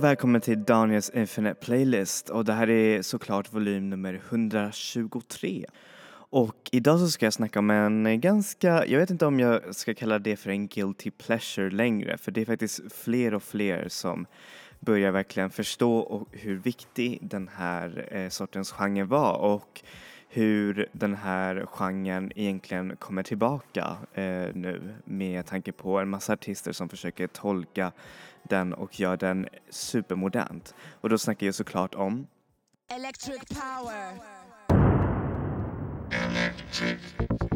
Och 0.00 0.04
välkommen 0.04 0.40
till 0.40 0.64
Daniels 0.64 1.10
Infinite 1.10 1.54
Playlist 1.54 2.30
och 2.30 2.44
det 2.44 2.52
här 2.52 2.70
är 2.70 3.02
såklart 3.02 3.52
volym 3.52 3.90
nummer 3.90 4.22
123. 4.28 5.66
Och 6.12 6.68
idag 6.72 7.00
så 7.00 7.08
ska 7.08 7.26
jag 7.26 7.32
snacka 7.32 7.58
om 7.58 7.70
en 7.70 8.20
ganska, 8.20 8.86
jag 8.86 8.98
vet 8.98 9.10
inte 9.10 9.26
om 9.26 9.40
jag 9.40 9.74
ska 9.74 9.94
kalla 9.94 10.18
det 10.18 10.36
för 10.36 10.50
en 10.50 10.68
guilty 10.68 11.10
pleasure 11.10 11.70
längre 11.70 12.18
för 12.18 12.32
det 12.32 12.40
är 12.40 12.44
faktiskt 12.44 12.92
fler 12.92 13.34
och 13.34 13.42
fler 13.42 13.88
som 13.88 14.26
börjar 14.80 15.10
verkligen 15.10 15.50
förstå 15.50 16.26
hur 16.30 16.56
viktig 16.56 17.18
den 17.22 17.48
här 17.48 18.08
eh, 18.10 18.28
sortens 18.28 18.72
genre 18.72 19.04
var 19.04 19.34
och 19.34 19.82
hur 20.32 20.88
den 20.92 21.14
här 21.14 21.66
genren 21.66 22.32
egentligen 22.36 22.96
kommer 22.96 23.22
tillbaka 23.22 23.96
eh, 24.14 24.54
nu 24.54 24.94
med 25.04 25.46
tanke 25.46 25.72
på 25.72 25.98
en 25.98 26.08
massa 26.08 26.32
artister 26.32 26.72
som 26.72 26.88
försöker 26.88 27.26
tolka 27.26 27.92
den 28.42 28.74
och 28.74 29.00
göra 29.00 29.16
den 29.16 29.48
supermodernt. 29.70 30.74
Och 31.00 31.08
då 31.08 31.18
snackar 31.18 31.46
jag 31.46 31.54
såklart 31.54 31.94
om 31.94 32.26
Electric 32.88 33.44
power. 33.48 34.40
Let's 36.10 37.49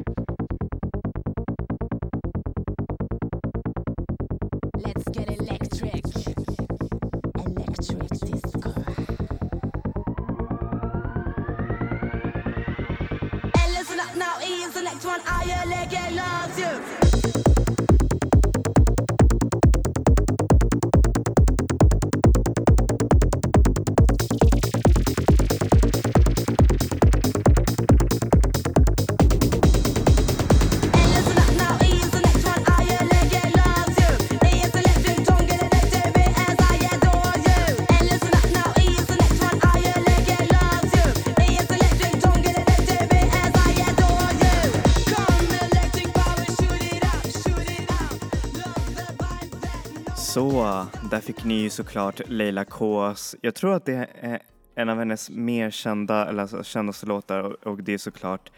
där 51.14 51.20
fick 51.20 51.44
ni 51.44 51.54
ju 51.54 51.70
såklart 51.70 52.20
Leila 52.26 52.64
K's, 52.64 53.34
jag 53.40 53.54
tror 53.54 53.74
att 53.74 53.84
det 53.84 54.08
är 54.20 54.40
en 54.74 54.88
av 54.88 54.98
hennes 54.98 55.30
mer 55.30 55.70
kända, 55.70 56.26
eller 56.28 56.42
alltså 56.42 56.62
kändaste 56.64 57.06
låtar 57.06 57.66
och- 57.68 57.82
det 57.82 57.92
är 57.94 57.98
såklart 57.98 58.52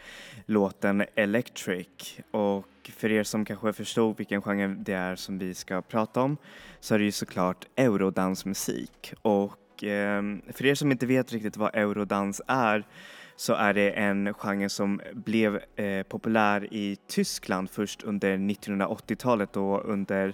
låten 0.45 1.03
Electric. 1.15 2.19
Och 2.31 2.65
för 2.93 3.11
er 3.11 3.23
som 3.23 3.45
kanske 3.45 3.73
förstod 3.73 4.17
vilken 4.17 4.41
genre 4.41 4.67
det 4.67 4.93
är 4.93 5.15
som 5.15 5.37
vi 5.37 5.53
ska 5.53 5.81
prata 5.81 6.21
om 6.21 6.37
så 6.79 6.95
är 6.95 6.99
det 6.99 7.05
ju 7.05 7.11
såklart 7.11 7.65
eurodansmusik. 7.75 9.13
Och 9.21 9.83
eh, 9.83 10.23
för 10.53 10.65
er 10.65 10.75
som 10.75 10.91
inte 10.91 11.05
vet 11.05 11.31
riktigt 11.33 11.57
vad 11.57 11.75
eurodans 11.75 12.41
är 12.47 12.87
så 13.35 13.53
är 13.53 13.73
det 13.73 13.91
en 13.91 14.33
genre 14.33 14.69
som 14.69 15.01
blev 15.13 15.59
eh, 15.75 16.03
populär 16.03 16.73
i 16.73 16.97
Tyskland 17.07 17.69
först 17.69 18.03
under 18.03 18.37
1980-talet 18.37 19.57
och 19.57 19.85
under 19.89 20.33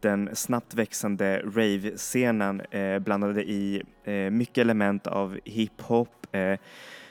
den 0.00 0.36
snabbt 0.36 0.74
växande 0.74 1.42
rave-scenen 1.44 2.60
eh, 2.60 2.98
blandade 2.98 3.42
i 3.42 3.82
eh, 4.04 4.30
mycket 4.30 4.58
element 4.58 5.06
av 5.06 5.38
hiphop, 5.44 6.26
eh, 6.32 6.58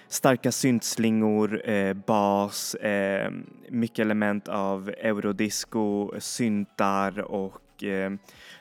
starka 0.07 0.51
syntslingor, 0.51 1.69
eh, 1.69 1.93
bas, 1.93 2.75
eh, 2.75 3.31
mycket 3.69 3.99
element 3.99 4.47
av 4.47 4.91
eurodisco, 4.97 6.11
syntar 6.19 7.21
och 7.21 7.83
eh, 7.83 8.11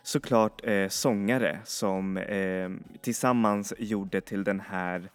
såklart 0.03 0.61
eh, 0.65 0.89
sångare 0.89 1.59
som 1.65 2.17
eh, 2.17 2.71
tillsammans 3.01 3.75
gjorde 3.79 4.21
till 4.21 4.45
den 4.45 4.61
här 4.61 5.11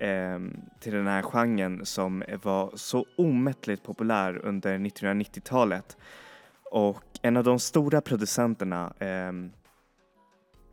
eh, 0.00 0.38
till 0.80 0.92
den 0.92 1.06
här 1.06 1.22
genren 1.22 1.86
som 1.86 2.24
var 2.42 2.70
så 2.74 3.06
omättligt 3.16 3.82
populär 3.82 4.36
under 4.44 4.78
1990-talet. 4.78 5.96
Och 6.70 7.04
en 7.22 7.36
av 7.36 7.44
de 7.44 7.58
stora 7.58 8.00
producenterna 8.00 8.92
eh, 8.98 9.32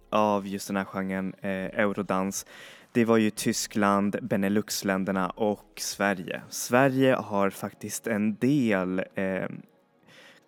av 0.09 0.47
just 0.47 0.67
den 0.67 0.77
här 0.77 0.85
genren, 0.85 1.33
eh, 1.41 1.79
eurodans, 1.79 2.45
det 2.91 3.05
var 3.05 3.17
ju 3.17 3.29
Tyskland, 3.29 4.15
Beneluxländerna 4.21 5.29
och 5.29 5.73
Sverige. 5.75 6.41
Sverige 6.49 7.15
har 7.15 7.49
faktiskt 7.49 8.07
en 8.07 8.35
del 8.35 9.03
eh, 9.15 9.47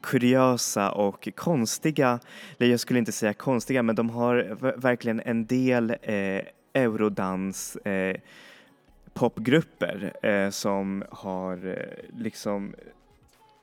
kuriösa 0.02 0.92
och 0.92 1.30
konstiga, 1.36 2.20
eller 2.58 2.72
jag 2.72 2.80
skulle 2.80 3.00
inte 3.00 3.12
säga 3.12 3.34
konstiga, 3.34 3.84
men 3.84 3.96
de 3.96 4.10
har 4.10 4.58
verkligen 4.82 5.20
en 5.20 5.46
del 5.46 5.90
eh, 6.02 6.42
eurodans 6.74 7.76
eh, 7.76 8.16
popgrupper 9.14 10.26
eh, 10.26 10.50
som 10.50 11.04
har 11.12 11.68
eh, 11.68 12.18
liksom, 12.18 12.76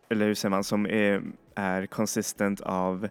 eller 0.09 0.27
hur 0.27 0.35
säger 0.35 0.51
man, 0.51 0.65
som 0.65 0.87
ehm, 0.87 1.33
är, 1.57 1.87
konsistent 1.87 2.37
consistent 2.57 2.61
av 2.61 3.09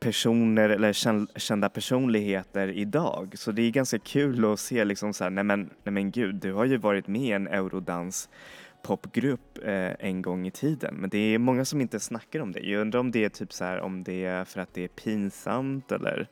personer 0.00 0.68
eller 0.68 0.92
kända 1.38 1.68
personligheter 1.68 2.68
idag. 2.68 3.32
Så 3.36 3.52
det 3.52 3.62
är 3.62 3.70
ganska 3.70 3.98
kul 3.98 4.52
att 4.52 4.60
se 4.60 4.84
liksom 4.84 5.12
så 5.14 5.24
här, 5.24 5.30
nej 5.30 5.44
men, 5.44 5.70
nej 5.84 5.92
men 5.92 6.10
gud, 6.10 6.34
du 6.34 6.52
har 6.52 6.64
ju 6.64 6.76
varit 6.76 7.06
med 7.06 7.22
i 7.22 7.32
en 7.32 7.46
eurodans 7.46 8.28
popgrupp 8.82 9.58
eh, 9.64 9.92
en 9.98 10.22
gång 10.22 10.46
i 10.46 10.50
tiden. 10.50 10.94
Men 10.94 11.10
det 11.10 11.18
är 11.18 11.38
många 11.38 11.64
som 11.64 11.80
inte 11.80 12.00
snackar 12.00 12.40
om 12.40 12.52
det. 12.52 12.60
Jag 12.60 12.80
undrar 12.80 13.00
om 13.00 13.10
det 13.10 13.24
är 13.24 13.28
typ 13.28 13.52
så 13.52 13.64
här 13.64 13.80
om 13.80 14.04
det 14.04 14.24
är 14.24 14.44
för 14.44 14.60
att 14.60 14.74
det 14.74 14.84
är 14.84 14.88
pinsamt 14.88 15.92
eller 15.92 16.28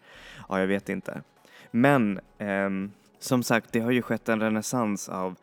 ja, 0.48 0.60
jag 0.60 0.66
vet 0.66 0.88
inte. 0.88 1.22
Men 1.70 2.20
ehm, 2.38 2.92
som 3.18 3.42
sagt, 3.42 3.72
det 3.72 3.80
har 3.80 3.90
ju 3.90 4.02
skett 4.02 4.28
en 4.28 4.40
renässans 4.40 5.08
av 5.08 5.36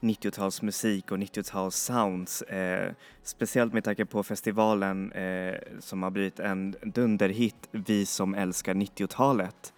90-talsmusik 0.00 1.12
och 1.12 1.18
90-talssounds. 1.18 2.42
Eh, 2.42 2.92
speciellt 3.22 3.72
med 3.72 3.84
tanke 3.84 4.04
på 4.04 4.22
festivalen 4.22 5.12
eh, 5.12 5.54
som 5.80 6.02
har 6.02 6.10
blivit 6.10 6.40
en 6.40 6.76
dunderhit, 6.82 7.68
Vi 7.70 8.06
som 8.06 8.34
älskar 8.34 8.74
90-talet. 8.74 9.72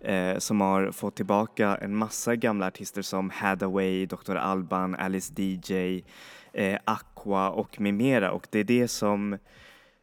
Eh, 0.00 0.38
som 0.38 0.60
har 0.60 0.90
fått 0.90 1.14
tillbaka 1.14 1.76
en 1.80 1.96
massa 1.96 2.36
gamla 2.36 2.66
artister 2.66 3.02
som 3.02 3.30
Hathaway, 3.30 4.06
Dr. 4.06 4.36
Alban, 4.36 4.94
Alice 4.94 5.32
DJ, 5.36 6.04
eh, 6.52 6.78
Aqua 6.84 7.50
och 7.50 7.80
med 7.80 7.94
mera. 7.94 8.32
Och 8.32 8.46
det 8.50 8.58
är 8.58 8.64
det 8.64 8.88
som 8.88 9.38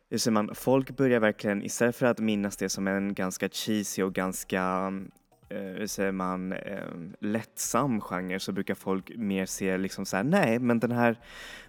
hur 0.09 0.17
säger 0.17 0.33
man, 0.33 0.55
folk 0.55 0.97
börjar 0.97 1.19
verkligen, 1.19 1.63
istället 1.63 1.95
för 1.95 2.05
att 2.05 2.19
minnas 2.19 2.57
det 2.57 2.69
som 2.69 2.87
en 2.87 3.13
ganska 3.13 3.49
cheesy 3.49 4.03
och 4.03 4.13
ganska 4.13 4.93
Eh, 5.49 5.61
hur 5.61 5.87
säger 5.87 6.11
man, 6.11 6.53
ehm, 6.53 7.15
lättsam 7.19 8.01
genre 8.01 8.39
så 8.39 8.51
brukar 8.51 8.75
folk 8.75 9.11
mer 9.15 9.45
se 9.45 9.77
liksom 9.77 10.05
så 10.05 10.17
här, 10.17 10.23
nej 10.23 10.59
men 10.59 10.79
den 10.79 10.91
här 10.91 11.19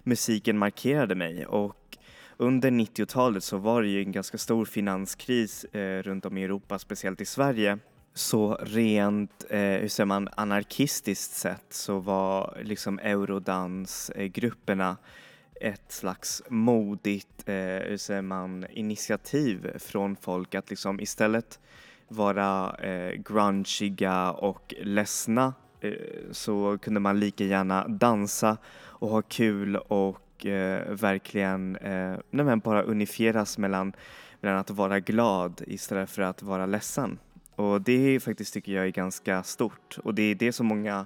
musiken 0.03 0.57
markerade 0.57 1.15
mig 1.15 1.45
och 1.45 1.97
under 2.37 2.71
90-talet 2.71 3.43
så 3.43 3.57
var 3.57 3.81
det 3.81 3.87
ju 3.87 4.01
en 4.01 4.11
ganska 4.11 4.37
stor 4.37 4.65
finanskris 4.65 5.63
eh, 5.63 6.03
runt 6.03 6.25
om 6.25 6.37
i 6.37 6.43
Europa, 6.43 6.79
speciellt 6.79 7.21
i 7.21 7.25
Sverige. 7.25 7.79
Så 8.13 8.55
rent, 8.61 9.45
eh, 9.49 9.59
hur 9.59 9.87
säger 9.87 10.05
man, 10.05 10.29
anarkistiskt 10.35 11.33
sett 11.33 11.65
så 11.69 11.99
var 11.99 12.57
liksom 12.63 12.99
eurodansgrupperna 12.99 14.97
ett 15.61 15.91
slags 15.91 16.43
modigt, 16.49 17.49
eh, 17.49 17.55
hur 17.55 17.97
säger 17.97 18.21
man, 18.21 18.65
initiativ 18.69 19.77
från 19.77 20.15
folk 20.15 20.55
att 20.55 20.69
liksom 20.69 20.99
istället 20.99 21.59
vara 22.11 22.75
eh, 22.75 23.11
grungiga 23.11 24.31
och 24.31 24.73
ledsna 24.81 25.53
eh, 25.81 25.93
så 26.31 26.77
kunde 26.81 26.99
man 26.99 27.19
lika 27.19 27.43
gärna 27.43 27.87
dansa 27.87 28.57
och 29.01 29.09
ha 29.09 29.21
kul 29.21 29.75
och 29.75 30.45
eh, 30.45 30.91
verkligen 30.91 31.75
eh, 31.75 32.17
men 32.29 32.59
bara 32.59 32.83
unifieras 32.83 33.57
mellan, 33.57 33.93
mellan 34.41 34.57
att 34.59 34.69
vara 34.69 34.99
glad 34.99 35.61
istället 35.67 36.09
för 36.09 36.21
att 36.21 36.43
vara 36.43 36.65
ledsen. 36.65 37.19
Och 37.55 37.81
det 37.81 38.15
är 38.15 38.19
faktiskt 38.19 38.53
tycker 38.53 38.71
jag 38.71 38.85
är 38.85 38.91
ganska 38.91 39.43
stort 39.43 39.97
och 40.03 40.15
det 40.15 40.21
är 40.21 40.35
det 40.35 40.51
som 40.51 40.67
många 40.67 41.05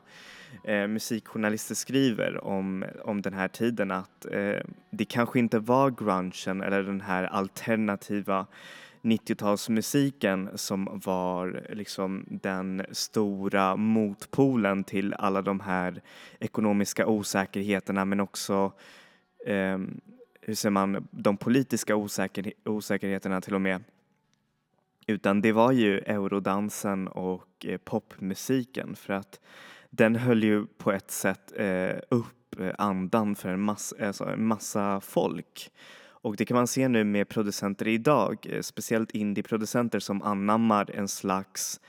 eh, 0.64 0.88
musikjournalister 0.88 1.76
skriver 1.76 2.46
om, 2.46 2.86
om 3.04 3.22
den 3.22 3.34
här 3.34 3.48
tiden 3.48 3.92
att 3.92 4.26
eh, 4.32 4.60
det 4.90 5.06
kanske 5.06 5.40
inte 5.40 5.60
var 5.60 5.92
grungen 5.92 6.62
eller 6.62 6.84
den 6.84 7.02
här 7.02 7.24
alternativa 7.24 8.46
90-talsmusiken 9.06 10.58
som 10.58 11.02
var 11.06 11.68
liksom 11.70 12.26
den 12.28 12.86
stora 12.92 13.76
motpolen 13.76 14.84
till 14.84 15.14
alla 15.14 15.42
de 15.42 15.60
här 15.60 16.02
ekonomiska 16.40 17.08
osäkerheterna 17.08 18.06
men 18.06 18.20
också 18.20 18.72
eh, 19.46 19.78
hur 20.42 20.56
säger 20.56 20.72
man, 20.72 21.08
de 21.12 21.38
politiska 21.38 21.96
osäker, 21.96 22.54
osäkerheterna 22.66 23.42
till 23.42 23.56
och 23.56 23.62
med. 23.62 23.84
utan 25.08 25.42
det 25.42 25.52
var 25.52 25.72
ju 25.72 26.00
eurodansen 26.00 27.08
och 27.08 27.66
eh, 27.66 27.78
popmusiken 27.78 28.96
för 28.96 29.14
att 29.14 29.40
den 29.90 30.16
höll 30.16 30.44
ju 30.44 30.66
på 30.66 30.92
ett 30.92 31.12
sätt 31.12 31.54
eh, 31.56 31.96
upp 32.10 32.36
andan 32.78 33.36
för 33.36 33.50
en 33.50 33.60
massa, 33.60 34.06
alltså 34.08 34.24
en 34.24 34.30
eh, 34.30 34.38
massa 34.38 35.02
folk. 35.02 35.72
Och 36.26 36.36
det 36.36 36.46
kan 36.46 36.56
man 36.56 36.68
se 36.68 36.88
nu 36.88 37.04
med 37.04 37.30
producenter 37.30 37.88
idag, 37.88 38.48
eh, 38.50 38.62
speciellt 38.62 39.12
indieproducenter 39.12 40.00
som 40.00 40.22
anammar 40.22 40.92
en 40.94 41.08
slags, 41.08 41.82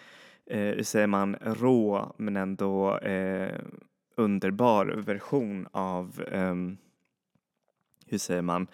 eh, 0.47 0.59
hur 0.59 0.83
säger 0.83 1.07
man, 1.07 1.37
rå 1.41 2.15
men 2.17 2.37
ändå 2.37 2.99
eh, 2.99 3.61
underbar 4.17 4.87
version 4.87 5.67
av 5.73 6.23
eh, 6.33 6.55
hur 8.07 8.19
säger 8.19 8.43
man, 8.43 8.67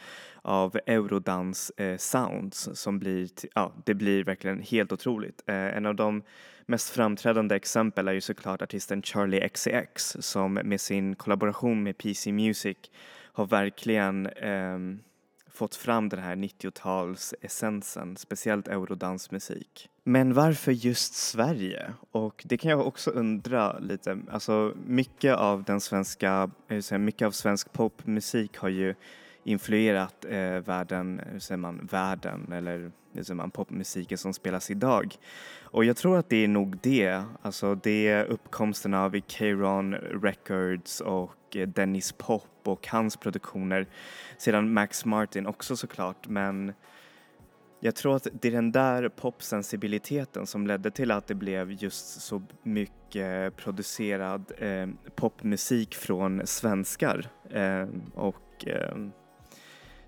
av 0.42 0.78
eurodans 0.86 1.70
eh, 1.70 1.96
sounds 1.96 2.68
som 2.72 2.98
blir, 2.98 3.28
ja, 3.54 3.72
det 3.84 3.94
blir 3.94 4.24
verkligen 4.24 4.60
helt 4.60 4.92
otroligt. 4.92 5.42
Eh, 5.46 5.76
en 5.76 5.86
av 5.86 5.94
de 5.94 6.22
mest 6.66 6.90
framträdande 6.90 7.54
exempel 7.54 8.08
är 8.08 8.12
ju 8.12 8.20
såklart 8.20 8.62
artisten 8.62 9.02
Charlie 9.02 9.48
XCX 9.48 10.16
som 10.20 10.54
med 10.54 10.80
sin 10.80 11.14
kollaboration 11.14 11.82
med 11.82 11.98
PC 11.98 12.32
Music 12.32 12.76
har 13.32 13.46
verkligen 13.46 14.26
eh, 14.26 14.78
fått 15.54 15.74
fram 15.74 16.08
den 16.08 16.20
här 16.20 16.36
90-talsessensen, 16.36 18.16
speciellt 18.16 18.68
eurodansmusik. 18.68 19.88
Men 20.04 20.34
varför 20.34 20.72
just 20.72 21.14
Sverige? 21.14 21.92
Och 22.10 22.42
det 22.46 22.56
kan 22.56 22.70
jag 22.70 22.86
också 22.86 23.10
undra 23.10 23.78
lite. 23.78 24.18
Alltså 24.30 24.74
mycket 24.86 25.36
av 25.36 25.64
den 25.64 25.80
svenska, 25.80 26.50
hur 26.66 26.80
säger, 26.80 27.00
mycket 27.00 27.26
av 27.26 27.30
svensk 27.30 27.72
popmusik 27.72 28.56
har 28.56 28.68
ju 28.68 28.94
influerat 29.44 30.24
eh, 30.24 30.58
världen, 30.58 31.20
hur 31.32 31.38
säger 31.38 31.58
man, 31.58 31.88
världen 31.92 32.52
eller 32.52 32.92
liksom 33.12 33.36
man, 33.36 33.50
popmusiken 33.50 34.18
som 34.18 34.32
spelas 34.32 34.70
idag. 34.70 35.16
Och 35.62 35.84
jag 35.84 35.96
tror 35.96 36.18
att 36.18 36.28
det 36.28 36.44
är 36.44 36.48
nog 36.48 36.78
det, 36.82 37.22
alltså 37.42 37.74
det 37.74 38.08
är 38.08 38.24
uppkomsten 38.24 38.94
av 38.94 39.20
K-Ron 39.20 39.94
Records 39.94 41.00
och 41.00 41.56
eh, 41.56 41.68
Dennis 41.68 42.12
Pop 42.12 42.48
och 42.64 42.88
hans 42.88 43.16
produktioner. 43.16 43.86
Sedan 44.38 44.72
Max 44.72 45.04
Martin 45.04 45.46
också 45.46 45.76
såklart, 45.76 46.28
men 46.28 46.72
jag 47.84 47.94
tror 47.94 48.16
att 48.16 48.26
det 48.32 48.48
är 48.48 48.52
den 48.52 48.72
där 48.72 49.08
popsensibiliteten 49.08 50.46
som 50.46 50.66
ledde 50.66 50.90
till 50.90 51.10
att 51.10 51.26
det 51.26 51.34
blev 51.34 51.72
just 51.72 52.20
så 52.20 52.42
mycket 52.62 53.56
producerad 53.56 54.52
eh, 54.58 54.88
popmusik 55.14 55.94
från 55.94 56.46
svenskar 56.46 57.26
eh, 57.50 57.88
och 58.14 58.66
eh, 58.66 58.96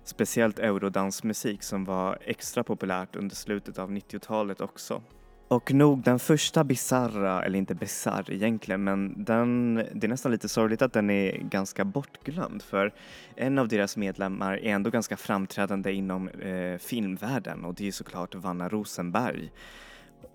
speciellt 0.05 0.59
eurodansmusik 0.59 1.63
som 1.63 1.85
var 1.85 2.17
extra 2.21 2.63
populärt 2.63 3.15
under 3.15 3.35
slutet 3.35 3.79
av 3.79 3.91
90-talet 3.91 4.61
också. 4.61 5.01
Och 5.47 5.73
nog 5.73 6.03
den 6.03 6.19
första 6.19 6.63
bizarra, 6.63 7.43
eller 7.43 7.59
inte 7.59 7.75
bizarr 7.75 8.31
egentligen, 8.31 8.83
men 8.83 9.23
den, 9.23 9.75
det 9.75 10.07
är 10.07 10.07
nästan 10.07 10.31
lite 10.31 10.49
sorgligt 10.49 10.81
att 10.81 10.93
den 10.93 11.09
är 11.09 11.37
ganska 11.37 11.85
bortglömd 11.85 12.61
för 12.61 12.93
en 13.35 13.59
av 13.59 13.67
deras 13.67 13.97
medlemmar 13.97 14.53
är 14.53 14.73
ändå 14.73 14.89
ganska 14.89 15.17
framträdande 15.17 15.93
inom 15.93 16.27
eh, 16.29 16.77
filmvärlden 16.77 17.65
och 17.65 17.73
det 17.73 17.87
är 17.87 17.91
såklart 17.91 18.35
Vanna 18.35 18.69
Rosenberg. 18.69 19.51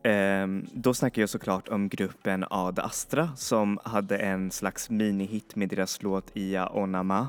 Ehm, 0.02 0.66
då 0.72 0.94
snackar 0.94 1.22
jag 1.22 1.28
såklart 1.28 1.68
om 1.68 1.88
gruppen 1.88 2.44
Ad 2.50 2.82
Astra 2.82 3.28
som 3.36 3.78
hade 3.84 4.16
en 4.16 4.50
slags 4.50 4.90
minihit 4.90 5.56
med 5.56 5.68
deras 5.68 6.02
låt 6.02 6.30
Ia 6.34 6.68
Onama 6.72 7.28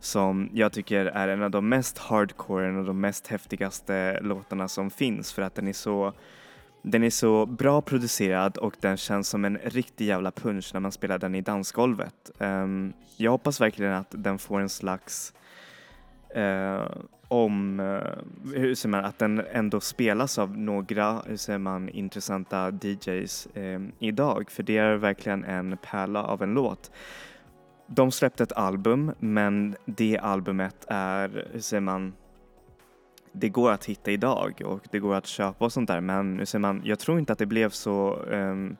som 0.00 0.50
jag 0.52 0.72
tycker 0.72 1.06
är 1.06 1.28
en 1.28 1.42
av 1.42 1.50
de 1.50 1.68
mest 1.68 1.98
hardcore, 1.98 2.68
en 2.68 2.78
av 2.78 2.84
de 2.84 3.00
mest 3.00 3.26
häftigaste 3.26 4.20
låtarna 4.20 4.68
som 4.68 4.90
finns 4.90 5.32
för 5.32 5.42
att 5.42 5.54
den 5.54 5.68
är 5.68 5.72
så 5.72 6.12
den 6.86 7.04
är 7.04 7.10
så 7.10 7.46
bra 7.46 7.80
producerad 7.82 8.56
och 8.56 8.74
den 8.80 8.96
känns 8.96 9.28
som 9.28 9.44
en 9.44 9.58
riktig 9.58 10.06
jävla 10.06 10.30
punch 10.30 10.70
när 10.72 10.80
man 10.80 10.92
spelar 10.92 11.18
den 11.18 11.34
i 11.34 11.40
dansgolvet. 11.40 12.30
Um, 12.38 12.92
jag 13.16 13.30
hoppas 13.30 13.60
verkligen 13.60 13.92
att 13.92 14.06
den 14.10 14.38
får 14.38 14.60
en 14.60 14.68
slags 14.68 15.34
uh, 16.36 16.86
om, 17.28 17.80
uh, 17.80 18.02
hur 18.54 18.74
säger 18.74 18.90
man, 18.90 19.04
att 19.04 19.18
den 19.18 19.42
ändå 19.52 19.80
spelas 19.80 20.38
av 20.38 20.58
några, 20.58 21.22
hur 21.26 21.36
säger 21.36 21.58
man, 21.58 21.88
intressanta 21.88 22.70
DJs 22.70 23.46
eh, 23.54 23.80
idag. 23.98 24.50
För 24.50 24.62
det 24.62 24.76
är 24.76 24.94
verkligen 24.94 25.44
en 25.44 25.76
pärla 25.76 26.24
av 26.24 26.42
en 26.42 26.54
låt. 26.54 26.90
De 27.86 28.12
släppte 28.12 28.42
ett 28.42 28.52
album, 28.52 29.12
men 29.18 29.76
det 29.84 30.18
albumet 30.18 30.84
är, 30.88 31.46
hur 31.52 31.60
säger 31.60 31.80
man, 31.80 32.12
det 33.32 33.48
går 33.48 33.70
att 33.70 33.84
hitta 33.84 34.10
idag 34.10 34.62
och 34.64 34.80
det 34.90 34.98
går 34.98 35.14
att 35.14 35.26
köpa 35.26 35.64
och 35.64 35.72
sånt 35.72 35.88
där 35.88 36.00
men 36.00 36.38
hur 36.38 36.44
säger 36.44 36.60
man, 36.60 36.82
jag 36.84 36.98
tror 36.98 37.18
inte 37.18 37.32
att 37.32 37.38
det 37.38 37.46
blev 37.46 37.70
så 37.70 38.16
um, 38.16 38.76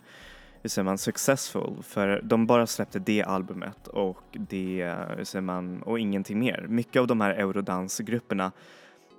hur 0.63 0.69
säger 0.69 0.85
man, 0.85 0.99
successful 0.99 1.83
för 1.83 2.21
de 2.25 2.47
bara 2.47 2.67
släppte 2.67 2.99
det 2.99 3.23
albumet 3.23 3.87
och 3.87 4.23
det, 4.33 4.95
hur 5.17 5.25
säger 5.25 5.43
man, 5.43 5.83
och 5.83 5.99
ingenting 5.99 6.39
mer. 6.39 6.67
Mycket 6.69 7.01
av 7.01 7.07
de 7.07 7.21
här 7.21 7.31
eurodansgrupperna 7.31 8.53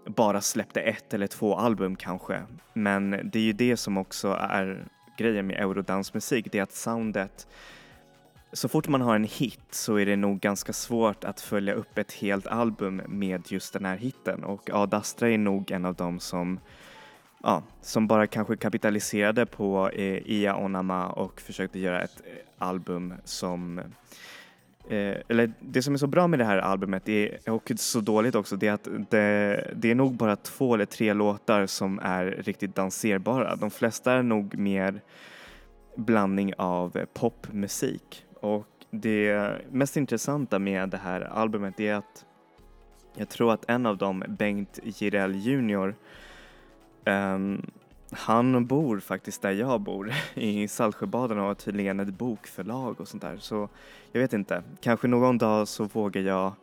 bara 0.06 0.42
släppte 0.42 0.82
ett 0.82 1.13
eller 1.13 1.27
två 1.27 1.56
album 1.56 1.96
kanske 1.96 2.42
men 2.74 3.12
det 3.12 3.39
är 3.39 3.44
ju 3.44 3.54
det 3.54 3.77
som 3.77 3.98
också 3.98 4.38
är 4.39 4.88
grejen 5.18 5.48
med 5.48 5.60
eurodansmusik, 5.60 6.51
det 6.51 6.60
är 6.60 6.63
att 6.63 6.74
soundet 6.74 7.48
så 8.55 8.67
fort 8.67 8.88
man 8.88 9.01
har 9.01 9.15
en 9.15 9.24
hit 9.24 9.59
så 9.69 9.95
är 9.95 10.05
det 10.05 10.15
nog 10.15 10.39
ganska 10.39 10.74
svårt 10.74 11.24
att 11.24 11.41
följa 11.41 11.74
upp 11.74 11.97
ett 11.97 12.13
helt 12.13 12.47
album 12.47 13.01
med 13.07 13.51
just 13.51 13.74
den 13.74 13.85
här 13.85 13.97
hitten 13.97 14.43
och 14.43 14.69
Ad 14.74 14.97
Astra 14.97 15.29
är 15.29 15.38
nog 15.38 15.71
en 15.71 15.85
av 15.85 15.95
dem 15.95 16.19
som 16.19 16.59
ja, 17.43 17.63
som 17.81 18.07
bara 18.07 18.27
kanske 18.27 18.57
kapitaliserade 18.57 19.45
på 19.45 19.89
eh, 19.89 20.31
Ia 20.31 20.57
Onama 20.57 21.07
och 21.07 21.41
försökte 21.41 21.79
göra 21.79 22.01
ett 22.01 22.21
eh, 22.25 22.67
album 22.67 23.13
som 23.24 23.79
eh, 24.89 25.15
eller 25.27 25.53
det 25.59 25.81
som 25.81 25.93
är 25.93 25.97
så 25.97 26.07
bra 26.07 26.27
med 26.27 26.39
det 26.39 26.45
här 26.45 26.57
albumet 26.57 27.09
är, 27.09 27.50
och 27.50 27.71
så 27.75 28.00
dåligt 28.00 28.35
också, 28.35 28.55
det 28.55 28.67
är 28.67 28.74
att 28.74 28.88
det, 29.09 29.74
det 29.75 29.91
är 29.91 29.95
nog 29.95 30.13
bara 30.13 30.35
två 30.35 30.74
eller 30.74 30.85
tre 30.85 31.13
låtar 31.13 31.65
som 31.65 32.00
är 32.03 32.25
riktigt 32.25 32.75
danserbara. 32.75 33.55
De 33.55 33.71
flesta 33.71 34.13
är 34.13 34.24
nog 34.24 34.57
mer 34.57 35.01
blandning 35.95 36.53
av 36.57 36.97
eh, 36.97 37.05
popmusik. 37.13 38.25
Och 38.39 38.68
det 38.89 39.51
mest 39.72 39.98
intressanta 39.98 40.60
med 40.60 40.89
det 40.89 40.98
här 40.98 41.22
albumet 41.22 41.80
är 41.80 41.94
att 41.94 42.25
jag 43.15 43.30
tror 43.30 43.54
att 43.54 43.70
en 43.70 43.86
av 43.86 43.98
dem, 43.98 44.24
Bengt 44.27 44.80
Jireel 44.84 45.36
Jr, 45.36 45.88
um, 45.88 45.96
ehm, 47.06 47.62
han 48.12 48.65
bor 48.65 49.00
faktiskt 49.00 49.42
där 49.42 49.51
jag 49.51 49.82
bor, 49.82 50.13
i 50.34 50.68
Saltsjöbaden 50.68 51.39
och 51.39 51.46
har 51.46 51.54
tydligen 51.54 52.00
ett 52.00 52.18
bokförlag 52.18 53.01
och 53.01 53.08
sånt 53.08 53.24
där. 53.24 53.38
Så 53.38 53.70
jag 54.12 54.22
vet 54.22 54.34
inte, 54.34 54.63
kanske 54.82 55.08
någon 55.08 55.38
dag 55.38 55.68
så 55.68 55.84
vågar 55.84 56.22
jag 56.22 56.54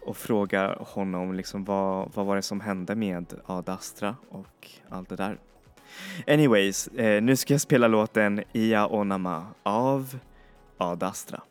och 0.00 0.16
fråga 0.16 0.76
honom 0.80 1.34
liksom 1.34 1.64
vad, 1.64 2.10
vad 2.14 2.26
var 2.26 2.36
det 2.36 2.42
som 2.42 2.60
hände 2.60 2.94
med 2.94 3.34
Ad 3.46 3.72
Astra 3.72 4.16
och 4.28 4.68
allt 4.88 5.08
det 5.08 5.16
där. 5.16 5.38
Anyways, 6.26 6.88
eh, 6.88 7.22
nu 7.22 7.36
ska 7.36 7.54
jag 7.54 7.60
spela 7.60 7.88
låten 7.88 8.42
Ia 8.52 8.86
Onama 8.86 9.46
av 9.62 10.18
Ad 10.82 11.02
Astra. 11.02 11.42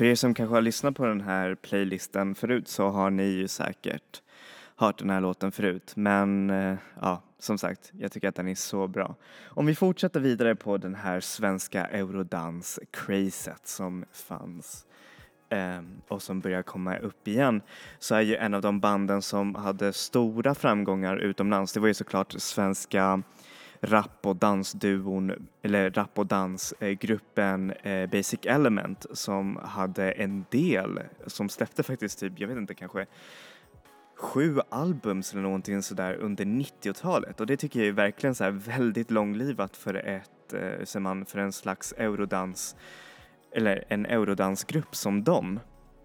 För 0.00 0.04
er 0.04 0.14
som 0.14 0.34
kanske 0.34 0.54
har 0.54 0.62
lyssnat 0.62 0.96
på 0.96 1.06
den 1.06 1.20
här 1.20 1.54
playlisten 1.54 2.34
förut 2.34 2.68
så 2.68 2.88
har 2.88 3.10
ni 3.10 3.24
ju 3.24 3.48
säkert 3.48 4.22
hört 4.76 4.98
den 4.98 5.10
här 5.10 5.20
låten 5.20 5.52
förut. 5.52 5.92
Men 5.96 6.50
eh, 6.50 6.76
ja, 7.00 7.22
som 7.38 7.58
sagt, 7.58 7.92
jag 7.98 8.12
tycker 8.12 8.28
att 8.28 8.34
den 8.34 8.48
är 8.48 8.54
så 8.54 8.86
bra. 8.86 9.14
Om 9.44 9.66
vi 9.66 9.74
fortsätter 9.74 10.20
vidare 10.20 10.54
på 10.54 10.76
den 10.76 10.94
här 10.94 11.20
svenska 11.20 11.86
eurodans-crazet 11.86 13.60
som 13.64 14.04
fanns 14.12 14.86
ehm, 15.48 16.00
och 16.08 16.22
som 16.22 16.40
börjar 16.40 16.62
komma 16.62 16.96
upp 16.96 17.28
igen 17.28 17.62
så 17.98 18.14
är 18.14 18.20
ju 18.20 18.36
en 18.36 18.54
av 18.54 18.62
de 18.62 18.80
banden 18.80 19.22
som 19.22 19.54
hade 19.54 19.92
stora 19.92 20.54
framgångar 20.54 21.16
utomlands, 21.16 21.72
det 21.72 21.80
var 21.80 21.88
ju 21.88 21.94
såklart 21.94 22.34
svenska 22.38 23.22
rap 23.80 24.26
och 24.26 24.36
dansduon, 24.36 25.48
eller 25.62 25.90
rap 25.90 26.18
och 26.18 26.26
dansgruppen 26.26 27.70
eh, 27.70 28.10
Basic 28.10 28.40
Element 28.42 29.06
som 29.12 29.56
hade 29.56 30.12
en 30.12 30.44
del 30.50 31.00
som 31.26 31.48
släppte 31.48 31.82
faktiskt 31.82 32.20
typ, 32.20 32.32
jag 32.36 32.48
vet 32.48 32.56
inte, 32.56 32.74
kanske 32.74 33.06
sju 34.16 34.58
albums 34.68 35.32
eller 35.32 35.42
någonting 35.42 35.82
sådär 35.82 36.14
under 36.14 36.44
90-talet 36.44 37.40
och 37.40 37.46
det 37.46 37.56
tycker 37.56 37.80
jag 37.80 37.88
är 37.88 37.92
verkligen 37.92 38.34
så 38.34 38.44
här 38.44 38.50
väldigt 38.50 39.10
långlivat 39.10 39.76
för 39.76 39.94
ett, 39.94 40.52
eh, 40.52 40.84
ser 40.84 41.00
man, 41.00 41.26
för 41.26 41.38
en 41.38 41.52
slags 41.52 41.94
eurodans 41.98 42.76
eller 43.52 43.84
en 43.88 44.06
eurodansgrupp 44.06 44.96
som 44.96 45.24
dem. 45.24 45.60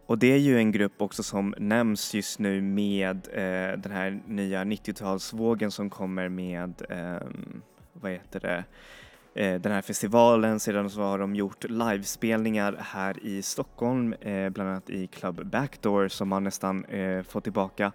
Och 0.08 0.18
det 0.18 0.34
är 0.34 0.38
ju 0.38 0.58
en 0.58 0.72
grupp 0.72 1.02
också 1.02 1.24
som 1.24 1.56
nämns 1.58 2.14
just 2.14 2.40
nu 2.40 2.62
med 2.62 3.28
eh, 3.32 3.78
den 3.78 3.92
här 3.92 4.20
nya 4.28 4.64
90-talsvågen 4.64 5.70
som 5.70 5.90
kommer 5.90 6.30
med, 6.30 6.82
eh, 6.90 7.28
vad 7.94 8.12
heter 8.12 8.40
det, 8.40 8.64
eh, 9.34 9.62
den 9.62 9.72
här 9.72 9.82
festivalen. 9.82 10.60
Sedan 10.60 10.90
så 10.90 11.02
har 11.02 11.20
de 11.20 11.36
gjort 11.36 11.64
livespelningar 11.64 12.78
här 12.80 13.26
i 13.26 13.42
Stockholm, 13.42 14.14
eh, 14.14 14.50
bland 14.50 14.70
annat 14.70 14.90
i 14.90 15.08
Club 15.08 15.46
Backdoor 15.46 16.08
som 16.08 16.32
har 16.32 16.40
nästan 16.40 16.86
eh, 16.86 17.24
fått 17.24 17.44
tillbaka 17.44 17.92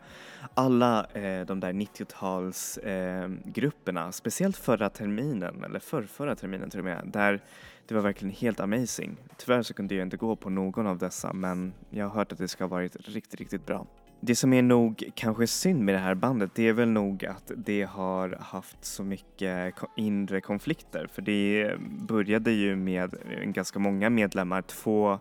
alla 0.55 1.05
eh, 1.05 1.47
de 1.47 1.61
där 1.61 1.73
90-talsgrupperna, 1.73 4.00
ehm, 4.00 4.07
eh, 4.07 4.11
speciellt 4.11 4.57
förra 4.57 4.90
terminen, 4.90 5.64
eller 5.64 5.79
förrförra 5.79 6.37
terminen 6.37 6.71
till 6.71 6.79
och 6.79 6.85
med, 6.85 7.00
där 7.05 7.40
det 7.91 7.95
var 7.95 8.03
verkligen 8.03 8.35
helt 8.35 8.61
amazing. 8.61 9.17
Tyvärr 9.37 9.63
så 9.63 9.75
kunde 9.75 9.95
jag 9.95 10.07
inte 10.07 10.17
gå 10.17 10.37
på 10.37 10.51
någon 10.51 10.87
av 10.87 10.99
dessa 10.99 11.33
men 11.33 11.73
jag 11.91 12.05
har 12.05 12.15
hört 12.15 12.33
att 12.33 12.39
det 12.39 12.49
ska 12.49 12.65
ha 12.65 12.69
varit 12.69 12.97
riktigt, 13.09 13.41
riktigt 13.41 13.67
bra. 13.67 13.87
Det 14.21 14.35
som 14.35 14.53
är 14.53 14.63
nog 14.63 15.11
kanske 15.15 15.47
synd 15.47 15.85
med 15.85 15.95
det 15.95 15.99
här 15.99 16.15
bandet 16.15 16.51
det 16.55 16.69
är 16.69 16.73
väl 16.73 16.89
nog 16.89 17.25
att 17.25 17.53
det 17.57 17.83
har 17.83 18.39
haft 18.41 18.85
så 18.85 19.05
mycket 19.05 19.75
inre 19.97 20.41
konflikter 20.41 21.07
för 21.13 21.23
det 21.23 21.75
började 21.81 22.51
ju 22.51 22.77
med 22.77 23.15
ganska 23.43 23.79
många 23.79 24.11
medlemmar, 24.11 24.63
två 24.63 25.19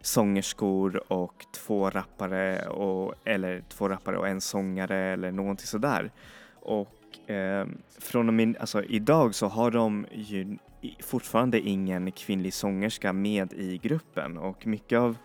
sångerskor 0.00 1.12
och 1.12 1.46
två 1.54 1.90
rappare 1.90 2.68
och, 2.68 3.14
eller 3.24 3.62
två 3.68 3.88
rappare 3.88 4.18
och 4.18 4.28
en 4.28 4.40
sångare 4.40 4.96
eller 4.96 5.32
någonting 5.32 5.66
sådär. 5.66 6.10
Och 6.54 7.30
eh, 7.30 7.66
från 7.98 8.28
och 8.28 8.34
med, 8.34 8.56
alltså 8.56 8.82
idag 8.82 9.34
så 9.34 9.46
har 9.46 9.70
de 9.70 10.06
ju 10.12 10.56
fortfarande 11.00 11.60
ingen 11.60 12.12
kvinnlig 12.12 12.54
sångerska 12.54 13.12
med 13.12 13.52
i 13.52 13.78
gruppen 13.78 14.38
och 14.38 14.66
mycket 14.66 14.98
av, 14.98 15.16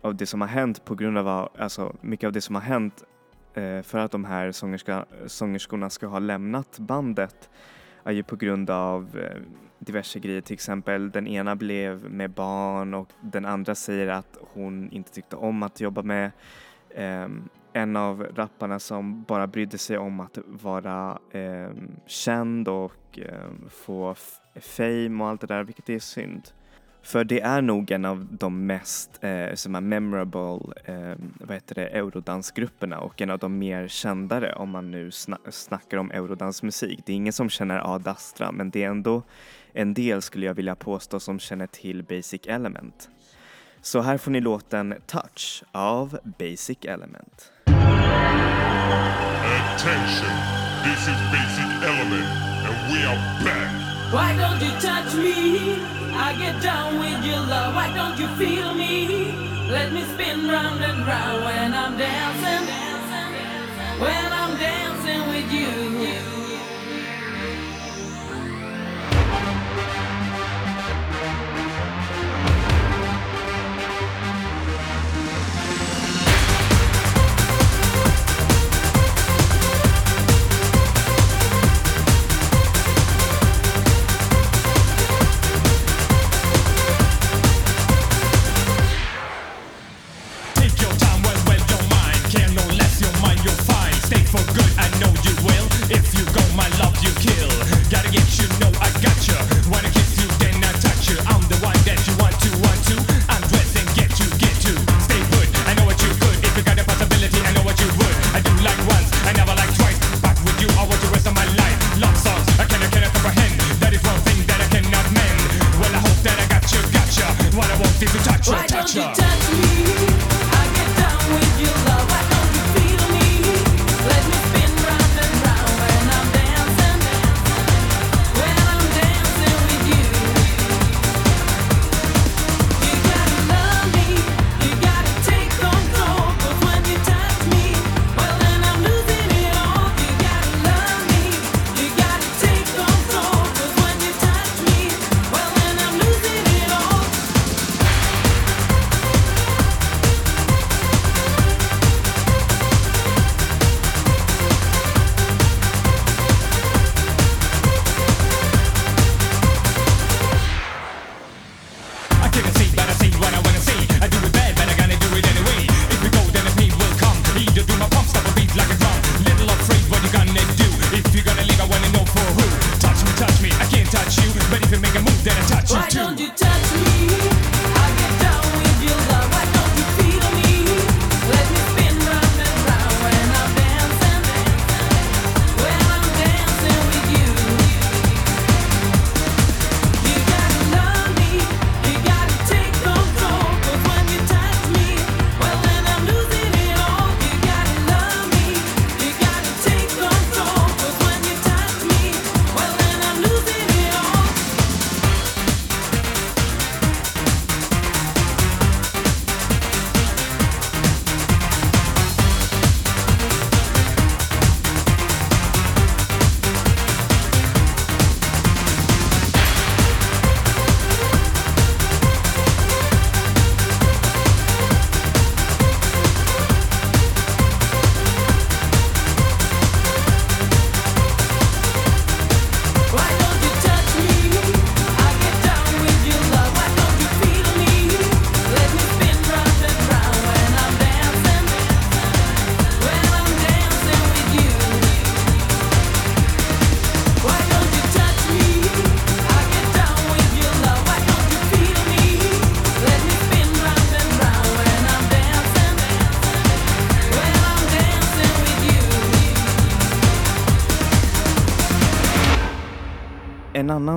av 0.00 0.14
det 0.14 0.26
som 0.26 0.40
har 0.40 0.48
hänt 0.48 0.84
på 0.84 0.94
grund 0.94 1.18
av, 1.18 1.48
alltså 1.58 1.96
mycket 2.00 2.26
av 2.26 2.32
det 2.32 2.40
som 2.40 2.54
har 2.54 2.62
hänt 2.62 3.04
eh, 3.54 3.82
för 3.82 3.98
att 3.98 4.10
de 4.10 4.24
här 4.24 4.52
sångerska, 4.52 5.06
sångerskorna 5.26 5.90
ska 5.90 6.06
ha 6.06 6.18
lämnat 6.18 6.78
bandet 6.78 7.50
är 8.04 8.12
ju 8.12 8.22
på 8.22 8.36
grund 8.36 8.70
av 8.70 9.18
eh, 9.18 9.42
diverse 9.78 10.18
grejer. 10.18 10.40
Till 10.40 10.54
exempel 10.54 11.10
den 11.10 11.26
ena 11.26 11.56
blev 11.56 12.10
med 12.10 12.30
barn 12.30 12.94
och 12.94 13.08
den 13.20 13.44
andra 13.44 13.74
säger 13.74 14.08
att 14.08 14.38
hon 14.40 14.90
inte 14.92 15.12
tyckte 15.12 15.36
om 15.36 15.62
att 15.62 15.80
jobba 15.80 16.02
med 16.02 16.30
eh, 16.90 17.28
en 17.72 17.96
av 17.96 18.26
rapparna 18.34 18.78
som 18.78 19.22
bara 19.22 19.46
brydde 19.46 19.78
sig 19.78 19.98
om 19.98 20.20
att 20.20 20.38
vara 20.46 21.18
eh, 21.30 21.70
känd 22.06 22.68
och 22.68 23.18
eh, 23.18 23.68
få 23.70 24.14
fame 24.60 25.24
och 25.24 25.30
allt 25.30 25.40
det 25.40 25.46
där, 25.46 25.64
vilket 25.64 25.88
är 25.88 25.98
synd. 25.98 26.48
För 27.02 27.24
det 27.24 27.40
är 27.40 27.62
nog 27.62 27.90
en 27.90 28.04
av 28.04 28.26
de 28.30 28.66
mest 28.66 29.24
eh, 29.24 29.54
som 29.54 29.74
är 29.74 29.80
memorable 29.80 30.74
eh, 30.84 31.16
vad 31.40 31.54
heter 31.54 31.74
det, 31.74 31.86
eurodansgrupperna 31.86 32.98
och 33.00 33.20
en 33.20 33.30
av 33.30 33.38
de 33.38 33.58
mer 33.58 33.88
kändare 33.88 34.52
om 34.52 34.70
man 34.70 34.90
nu 34.90 35.08
sna- 35.08 35.50
snackar 35.50 35.96
om 35.96 36.10
eurodansmusik. 36.10 37.00
Det 37.06 37.12
är 37.12 37.16
ingen 37.16 37.32
som 37.32 37.50
känner 37.50 37.94
Ad 37.94 38.10
Astra 38.10 38.52
men 38.52 38.70
det 38.70 38.82
är 38.84 38.88
ändå 38.88 39.22
en 39.72 39.94
del 39.94 40.22
skulle 40.22 40.46
jag 40.46 40.54
vilja 40.54 40.74
påstå 40.74 41.20
som 41.20 41.38
känner 41.38 41.66
till 41.66 42.02
Basic 42.02 42.40
Element. 42.46 43.10
Så 43.80 44.00
här 44.00 44.18
får 44.18 44.30
ni 44.30 44.40
låten 44.40 44.94
Touch 45.06 45.64
av 45.72 46.18
Basic 46.38 46.78
Element. 46.82 47.52
Attention, 49.56 50.34
this 50.86 51.02
is 51.12 51.18
Basic 51.34 51.70
Element, 51.90 52.28
and 52.66 52.76
we 52.92 52.98
are 53.04 53.20
back. 53.44 53.70
Why 54.12 54.36
don't 54.36 54.60
you 54.60 54.72
touch 54.80 55.14
me? 55.14 55.82
I 56.14 56.34
get 56.38 56.62
down 56.62 56.98
with 56.98 57.24
your 57.24 57.40
love. 57.40 57.74
Why 57.74 57.92
don't 57.94 58.18
you 58.18 58.28
feel 58.36 58.74
me? 58.74 59.32
Let 59.68 59.92
me 59.92 60.02
spin 60.14 60.48
round 60.48 60.84
and 60.84 61.06
round 61.06 61.44
when 61.44 61.74
I'm 61.74 61.96
dancing. 61.96 62.66
When 63.98 64.32
I'm 64.32 64.56
dancing 64.58 65.28
with 65.28 65.52
you. 65.52 65.81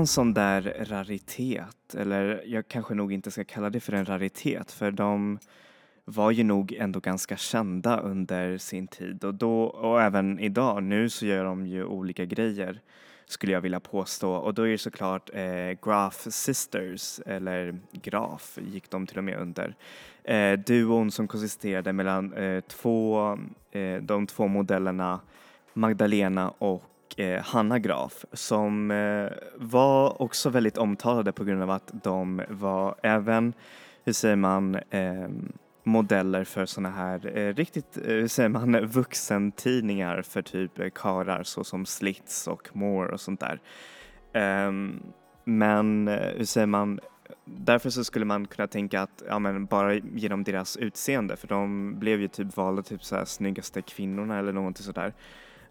En 0.06 0.10
sån 0.10 0.34
där 0.34 0.86
raritet, 0.90 1.96
eller 1.96 2.44
jag 2.46 2.68
kanske 2.68 2.94
nog 2.94 3.14
inte 3.14 3.32
ska 3.32 3.44
kalla 3.44 3.70
det 3.70 3.80
för 3.80 3.94
en 3.94 4.06
raritet, 4.06 4.72
för 4.72 4.92
de 4.92 5.40
var 6.06 6.32
ju 6.32 6.44
nog 6.44 6.74
ändå 6.74 7.00
ganska 7.00 7.38
kända 7.38 8.00
under 8.00 8.58
sin 8.58 8.88
tid 8.88 9.24
och 9.24 9.34
då 9.34 9.64
och 9.64 10.02
även 10.02 10.40
idag. 10.40 10.84
Nu 10.84 11.10
så 11.10 11.26
gör 11.26 11.44
de 11.44 11.68
ju 11.68 11.86
olika 11.86 12.26
grejer 12.26 12.82
skulle 13.26 13.52
jag 13.52 13.62
vilja 13.62 13.80
påstå 13.80 14.32
och 14.32 14.54
då 14.54 14.62
är 14.62 14.72
det 14.72 14.78
såklart 14.78 15.30
eh, 15.34 15.72
Graf 15.84 16.28
Sisters 16.30 17.20
eller 17.26 17.80
Graf 17.92 18.58
gick 18.62 18.90
de 18.90 19.08
till 19.08 19.18
och 19.18 19.24
med 19.24 19.40
under. 19.40 19.76
Eh, 20.24 20.60
duon 20.60 21.12
som 21.12 21.28
konsisterade 21.28 21.94
mellan 21.94 22.34
eh, 22.34 22.62
två, 22.62 23.30
eh, 23.72 24.02
de 24.02 24.28
två 24.28 24.48
modellerna 24.48 25.20
Magdalena 25.74 26.50
och 26.50 26.84
eh, 27.18 27.42
Hanna 27.42 27.80
Graf 27.80 28.26
som 28.34 28.92
eh, 28.92 29.32
var 29.56 30.22
också 30.22 30.50
väldigt 30.50 30.78
omtalade 30.78 31.32
på 31.32 31.44
grund 31.44 31.64
av 31.64 31.70
att 31.70 31.92
de 32.04 32.42
var 32.50 32.96
även, 33.04 33.54
hur 34.04 34.14
säger 34.14 34.36
man, 34.36 34.76
eh, 34.76 35.28
modeller 35.84 36.44
för 36.44 36.66
såna 36.66 36.90
här 36.90 37.38
eh, 37.38 37.54
riktigt, 37.54 37.98
eh, 37.98 38.04
hur 38.04 38.28
säger 38.28 38.50
man, 38.50 38.86
vuxentidningar 38.86 40.22
för 40.22 40.42
typ 40.42 40.80
eh, 40.80 40.90
karar 40.90 41.44
såsom 41.44 41.86
Slits 41.86 42.48
och 42.48 42.76
More 42.76 43.14
och 43.14 43.22
sånt 43.22 43.40
där. 43.40 43.60
Ehm, 44.34 45.04
men 45.44 46.08
eh, 46.08 46.38
hur 46.38 46.46
säger 46.46 46.68
man, 46.68 47.00
därför 47.46 47.90
så 47.90 48.04
skulle 48.04 48.26
man 48.26 48.48
kunna 48.48 48.68
tänka 48.68 49.02
att 49.02 49.24
ja, 49.28 49.40
men 49.40 49.66
bara 49.66 49.94
genom 49.94 50.44
deras 50.44 50.78
utseende, 50.78 51.36
för 51.36 51.48
de 51.48 51.94
blev 52.00 52.22
ju 52.22 52.28
typ 52.28 52.58
valda 52.58 52.84
typ 52.84 53.04
så 53.04 53.16
här 53.16 53.26
snyggaste 53.26 53.82
kvinnorna 53.82 54.40
eller 54.40 54.52
någonting 54.54 54.84
sådär, 54.84 55.14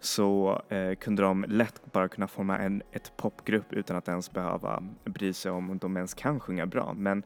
så 0.05 0.63
eh, 0.69 0.95
kunde 0.95 1.23
de 1.23 1.45
lätt 1.49 1.93
bara 1.93 2.09
kunna 2.09 2.29
forma 2.29 2.59
en 2.59 2.83
ett 2.93 3.13
popgrupp 3.17 3.73
utan 3.73 3.97
att 3.97 4.09
ens 4.09 4.33
behöva 4.33 4.83
bry 5.05 5.33
sig 5.33 5.51
om 5.51 5.79
de 5.79 5.97
ens 5.97 6.15
kan 6.15 6.41
sjunga 6.41 6.67
bra. 6.67 6.95
Men 6.97 7.23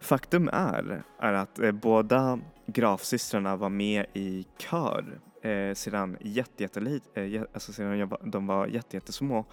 faktum 0.00 0.48
är, 0.52 1.02
är 1.18 1.32
att 1.32 1.58
eh, 1.58 1.72
båda 1.72 2.38
Grafsystrarna 2.66 3.56
var 3.56 3.68
med 3.68 4.06
i 4.12 4.46
kör 4.58 5.20
eh, 5.42 5.74
sedan 5.74 6.16
jättejättelit, 6.20 7.02
eh, 7.14 7.42
alltså 7.52 7.72
sedan 7.72 7.98
jag 7.98 8.06
var, 8.06 8.20
de 8.24 8.46
var 8.46 8.66
jättejättesmå 8.66 9.44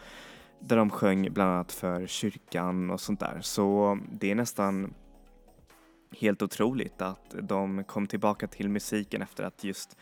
där 0.59 0.77
de 0.77 0.89
sjöng 0.89 1.33
bland 1.33 1.51
annat 1.51 1.71
för 1.71 2.07
kyrkan 2.07 2.89
och 2.91 3.01
sånt 3.01 3.19
där. 3.19 3.39
Så 3.41 3.97
det 4.11 4.31
är 4.31 4.35
nästan 4.35 4.93
helt 6.11 6.41
otroligt 6.41 7.01
att 7.01 7.35
de 7.41 7.83
kom 7.83 8.07
tillbaka 8.07 8.47
till 8.47 8.69
musiken 8.69 9.21
efter 9.21 9.43
att 9.43 9.63
just 9.63 9.97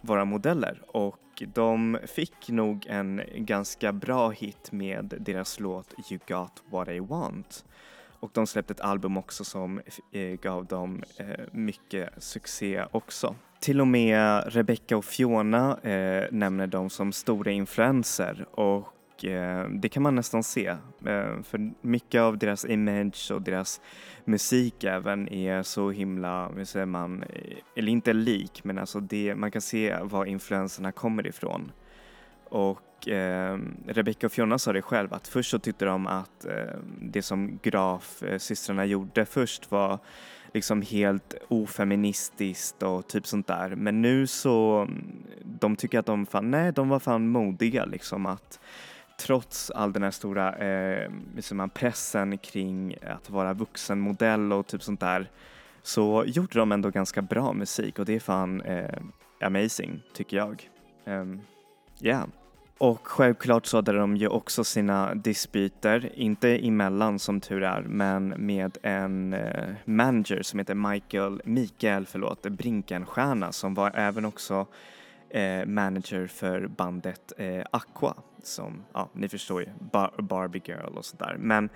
våra 0.00 0.24
modeller 0.24 0.82
och 0.86 1.42
de 1.54 1.98
fick 2.06 2.48
nog 2.48 2.86
en 2.88 3.22
ganska 3.34 3.92
bra 3.92 4.30
hit 4.30 4.72
med 4.72 5.14
deras 5.20 5.60
låt 5.60 5.94
You 6.10 6.20
got 6.28 6.62
what 6.70 6.88
I 6.88 7.00
want. 7.00 7.64
Och 8.20 8.30
de 8.34 8.46
släppte 8.46 8.72
ett 8.72 8.80
album 8.80 9.16
också 9.16 9.44
som 9.44 9.80
eh, 10.12 10.22
gav 10.22 10.66
dem 10.66 11.02
eh, 11.16 11.26
mycket 11.52 12.22
succé 12.22 12.84
också. 12.90 13.34
Till 13.60 13.80
och 13.80 13.86
med 13.86 14.42
Rebecca 14.46 14.96
och 14.96 15.04
Fiona 15.04 15.78
eh, 15.82 16.24
nämner 16.30 16.66
dem 16.66 16.90
som 16.90 17.12
stora 17.12 17.50
influenser 17.50 18.46
och 18.50 18.88
eh, 19.24 19.68
det 19.68 19.88
kan 19.88 20.02
man 20.02 20.14
nästan 20.14 20.42
se. 20.42 20.66
Eh, 21.06 21.42
för 21.42 21.70
mycket 21.80 22.20
av 22.20 22.38
deras 22.38 22.64
image 22.64 23.30
och 23.30 23.42
deras 23.42 23.80
musik 24.24 24.84
även 24.84 25.28
är 25.28 25.62
så 25.62 25.90
himla, 25.90 26.48
hur 26.48 26.64
säger 26.64 26.86
man, 26.86 27.22
eh, 27.22 27.56
eller 27.76 27.92
inte 27.92 28.12
lik 28.12 28.64
men 28.64 28.78
alltså 28.78 29.00
det, 29.00 29.34
man 29.34 29.50
kan 29.50 29.62
se 29.62 29.96
var 30.02 30.24
influenserna 30.24 30.92
kommer 30.92 31.26
ifrån. 31.26 31.72
Och 32.44 33.08
eh, 33.08 33.58
Rebecca 33.86 34.26
och 34.26 34.32
Fiona 34.32 34.58
sa 34.58 34.72
det 34.72 34.82
själv 34.82 35.14
att 35.14 35.28
först 35.28 35.50
så 35.50 35.58
tyckte 35.58 35.84
de 35.84 36.06
att 36.06 36.44
eh, 36.44 36.78
det 37.00 37.22
som 37.22 37.58
Graf-systrarna 37.62 38.82
eh, 38.82 38.88
gjorde 38.88 39.24
först 39.24 39.70
var 39.70 39.98
liksom 40.54 40.82
helt 40.82 41.34
ofeministiskt 41.48 42.82
och 42.82 43.08
typ 43.08 43.26
sånt 43.26 43.46
där. 43.46 43.74
Men 43.74 44.02
nu 44.02 44.26
så, 44.26 44.88
de 45.42 45.76
tycker 45.76 45.98
att 45.98 46.06
de 46.06 46.26
fan, 46.26 46.50
nej 46.50 46.72
de 46.72 46.88
var 46.88 46.98
fan 46.98 47.28
modiga 47.28 47.84
liksom 47.84 48.26
att 48.26 48.60
trots 49.18 49.70
all 49.70 49.92
den 49.92 50.02
här 50.02 50.10
stora 50.10 50.56
eh, 50.56 51.10
liksom 51.36 51.70
pressen 51.74 52.38
kring 52.38 52.96
att 53.06 53.30
vara 53.30 53.52
vuxenmodell 53.52 54.52
och 54.52 54.66
typ 54.66 54.82
sånt 54.82 55.00
där 55.00 55.30
så 55.82 56.24
gjorde 56.26 56.58
de 56.58 56.72
ändå 56.72 56.90
ganska 56.90 57.22
bra 57.22 57.52
musik 57.52 57.98
och 57.98 58.04
det 58.04 58.14
är 58.14 58.20
fan 58.20 58.60
eh, 58.60 58.98
amazing 59.40 60.02
tycker 60.12 60.36
jag. 60.36 60.70
Um, 61.04 61.40
yeah. 62.00 62.26
Och 62.78 63.06
självklart 63.06 63.66
så 63.66 63.76
hade 63.76 63.92
de 63.92 64.16
ju 64.16 64.28
också 64.28 64.64
sina 64.64 65.14
dispyter, 65.14 66.12
inte 66.14 66.48
emellan 66.66 67.18
som 67.18 67.40
tur 67.40 67.62
är, 67.62 67.82
men 67.82 68.28
med 68.28 68.78
en 68.82 69.32
eh, 69.32 69.74
manager 69.84 70.42
som 70.42 70.58
heter 70.58 70.74
Michael, 70.74 71.42
Mikael 71.44 72.06
förlåt, 72.06 72.42
Brinkenstierna 72.42 73.52
som 73.52 73.74
var 73.74 73.92
även 73.94 74.24
också 74.24 74.66
eh, 75.30 75.66
manager 75.66 76.26
för 76.26 76.66
bandet 76.66 77.32
eh, 77.36 77.64
Aqua 77.70 78.14
som, 78.42 78.84
ja 78.92 79.08
ni 79.12 79.28
förstår 79.28 79.60
ju, 79.60 79.68
Bar- 79.92 80.22
Barbie 80.22 80.62
Girl 80.64 80.96
och 80.96 81.04
sådär. 81.04 81.36
Men 81.38 81.68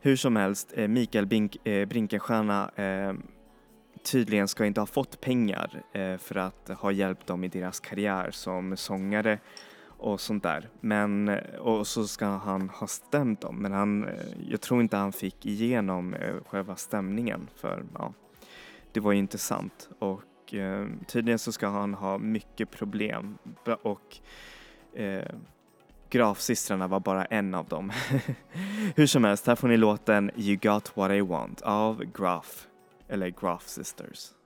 hur 0.00 0.16
som 0.16 0.36
helst, 0.36 0.72
eh, 0.74 0.88
Mikael 0.88 1.26
Bink, 1.26 1.66
eh, 1.66 1.88
Brinkenstierna 1.88 2.70
eh, 2.76 3.14
tydligen 4.02 4.48
ska 4.48 4.66
inte 4.66 4.80
ha 4.80 4.86
fått 4.86 5.20
pengar 5.20 5.82
eh, 5.92 6.16
för 6.16 6.36
att 6.36 6.68
ha 6.68 6.92
hjälpt 6.92 7.26
dem 7.26 7.44
i 7.44 7.48
deras 7.48 7.80
karriär 7.80 8.30
som 8.30 8.76
sångare 8.76 9.38
och 9.86 10.20
sånt 10.20 10.42
där. 10.42 10.68
Men, 10.80 11.28
eh, 11.28 11.54
och 11.58 11.86
så 11.86 12.06
ska 12.06 12.26
han 12.26 12.68
ha 12.68 12.86
stämt 12.86 13.40
dem, 13.40 13.56
men 13.56 13.72
han, 13.72 14.04
eh, 14.08 14.14
jag 14.48 14.60
tror 14.60 14.80
inte 14.80 14.96
han 14.96 15.12
fick 15.12 15.46
igenom 15.46 16.14
eh, 16.14 16.34
själva 16.46 16.76
stämningen 16.76 17.48
för 17.56 17.84
ja, 17.94 18.12
det 18.92 19.00
var 19.00 19.12
ju 19.12 19.18
inte 19.18 19.38
sant. 19.38 19.88
Och 19.98 20.22
eh, 20.54 20.86
tydligen 21.06 21.38
så 21.38 21.52
ska 21.52 21.68
han 21.68 21.94
ha 21.94 22.18
mycket 22.18 22.70
problem 22.70 23.38
och 23.82 24.18
eh, 24.94 25.34
Grafsystrarna 26.10 26.88
var 26.88 27.00
bara 27.00 27.24
en 27.24 27.54
av 27.54 27.66
dem. 27.66 27.92
Hur 28.96 29.06
som 29.06 29.24
helst, 29.24 29.46
här 29.46 29.54
får 29.54 29.68
ni 29.68 29.76
låten 29.76 30.30
You 30.36 30.56
got 30.56 30.96
what 30.96 31.10
I 31.10 31.20
want 31.20 31.60
av 31.62 32.04
Graf, 32.04 32.66
eller 33.08 33.28
Graf 33.28 33.68
Sisters. 33.68 34.37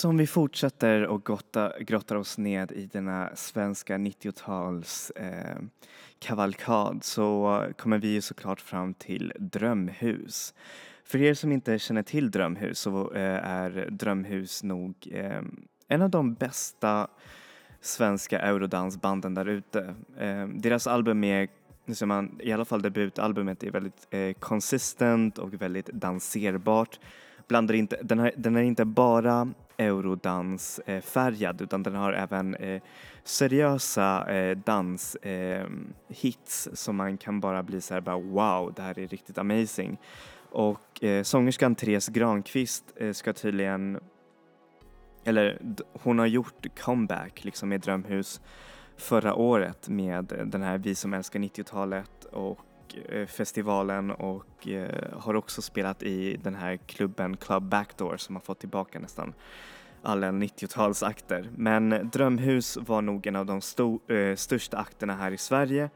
Som 0.00 0.16
vi 0.16 0.26
fortsätter 0.26 1.06
och 1.06 1.24
gotta, 1.24 1.72
grottar 1.80 2.16
oss 2.16 2.38
ned 2.38 2.72
i 2.72 2.86
denna 2.86 3.30
svenska 3.34 3.96
90-tals 3.96 5.10
eh, 5.10 5.56
kavalkad 6.18 7.04
så 7.04 7.64
kommer 7.78 7.98
vi 7.98 8.08
ju 8.08 8.20
såklart 8.20 8.60
fram 8.60 8.94
till 8.94 9.32
Drömhus. 9.38 10.54
För 11.04 11.22
er 11.22 11.34
som 11.34 11.52
inte 11.52 11.78
känner 11.78 12.02
till 12.02 12.30
Drömhus 12.30 12.78
så 12.78 13.12
eh, 13.12 13.46
är 13.46 13.88
Drömhus 13.90 14.62
nog 14.62 14.94
eh, 15.12 15.42
en 15.88 16.02
av 16.02 16.10
de 16.10 16.34
bästa 16.34 17.08
svenska 17.80 18.38
eurodansbanden 18.38 19.34
där 19.34 19.48
ute. 19.48 19.94
Eh, 20.18 20.46
deras 20.48 20.86
album 20.86 21.24
är, 21.24 21.48
nu 21.84 21.94
ser 21.94 22.06
man, 22.06 22.38
i 22.40 22.52
alla 22.52 22.64
fall 22.64 22.82
debutalbumet 22.82 23.62
är 23.62 23.70
väldigt 23.70 24.06
eh, 24.10 24.32
consistent 24.32 25.38
och 25.38 25.62
väldigt 25.62 25.86
danserbart. 25.86 26.98
Blandar 27.50 27.74
inte, 27.74 27.98
den, 28.02 28.18
har, 28.18 28.32
den 28.36 28.56
är 28.56 28.62
inte 28.62 28.84
bara 28.84 29.52
eurodansfärgad 29.78 31.60
eh, 31.60 31.64
utan 31.64 31.82
den 31.82 31.94
har 31.94 32.12
även 32.12 32.54
eh, 32.54 32.82
seriösa 33.24 34.34
eh, 34.34 34.58
danshits 34.58 35.16
eh, 36.66 36.72
som 36.72 36.96
man 36.96 37.16
kan 37.16 37.40
bara 37.40 37.62
bli 37.62 37.80
så 37.80 37.94
här 37.94 38.00
bara 38.00 38.18
wow, 38.18 38.72
det 38.76 38.82
här 38.82 38.98
är 38.98 39.06
riktigt 39.06 39.38
amazing. 39.38 39.98
Och 40.50 41.04
eh, 41.04 41.22
sångerskan 41.22 41.74
Therese 41.74 42.08
Granqvist 42.08 42.84
eh, 42.96 43.12
ska 43.12 43.32
tydligen 43.32 44.00
eller 45.24 45.58
hon 45.92 46.18
har 46.18 46.26
gjort 46.26 46.78
comeback 46.80 47.44
liksom 47.44 47.72
i 47.72 47.78
Drömhus 47.78 48.40
förra 48.96 49.34
året 49.34 49.88
med 49.88 50.32
eh, 50.32 50.46
den 50.46 50.62
här 50.62 50.78
Vi 50.78 50.94
som 50.94 51.14
älskar 51.14 51.40
90-talet 51.40 52.24
och 52.24 52.58
festivalen 53.26 54.10
och 54.10 54.68
eh, 54.68 55.18
har 55.18 55.34
också 55.34 55.62
spelat 55.62 56.02
i 56.02 56.36
den 56.36 56.54
här 56.54 56.76
klubben 56.76 57.36
Club 57.36 57.62
Backdoor 57.62 58.16
som 58.16 58.36
har 58.36 58.40
fått 58.40 58.60
tillbaka 58.60 58.98
nästan 58.98 59.34
alla 60.02 60.30
90-talsakter. 60.30 61.48
Men 61.56 62.10
Drömhus 62.12 62.76
var 62.76 63.02
nog 63.02 63.26
en 63.26 63.36
av 63.36 63.46
de 63.46 63.60
sto- 63.60 64.12
eh, 64.12 64.36
största 64.36 64.78
akterna 64.78 65.14
här 65.16 65.32
i 65.32 65.38
Sverige 65.38 65.90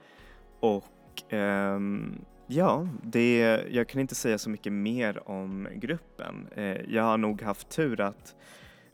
och 0.61 1.33
ehm, 1.33 2.25
ja, 2.47 2.89
det, 3.03 3.65
jag 3.71 3.89
kan 3.89 4.01
inte 4.01 4.15
säga 4.15 4.39
så 4.39 4.51
mycket 4.51 4.73
mer 4.73 5.29
om 5.29 5.69
gruppen. 5.75 6.49
Eh, 6.57 6.81
jag 6.89 7.03
har 7.03 7.19
nog 7.19 7.43
haft 7.43 7.69
tur 7.69 8.01
att 8.01 8.35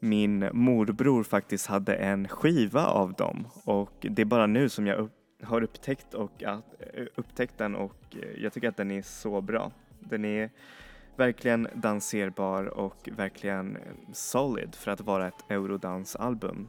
min 0.01 0.49
morbror 0.53 1.23
faktiskt 1.23 1.67
hade 1.67 1.95
en 1.95 2.29
skiva 2.29 2.87
av 2.87 3.13
dem 3.13 3.47
och 3.65 3.93
det 4.01 4.23
är 4.23 4.27
bara 4.27 4.47
nu 4.47 4.69
som 4.69 4.87
jag 4.87 4.99
upp, 4.99 5.13
har 5.43 5.63
upptäckt, 5.63 6.15
och 6.15 6.43
att, 6.43 6.75
eh, 6.95 7.05
upptäckt 7.15 7.59
den 7.59 7.77
och 7.77 7.97
eh, 8.11 8.43
jag 8.43 8.53
tycker 8.53 8.69
att 8.69 8.77
den 8.77 8.91
är 8.91 9.03
så 9.03 9.41
bra. 9.41 9.73
Den 10.01 10.25
är 10.25 10.51
verkligen 11.17 11.69
danserbar 11.75 12.65
och 12.65 13.09
verkligen 13.17 13.77
eh, 13.77 13.83
solid 14.13 14.75
för 14.75 14.91
att 14.91 15.01
vara 15.01 15.29
ett 15.29 15.51
eurodansalbum. 15.51 16.69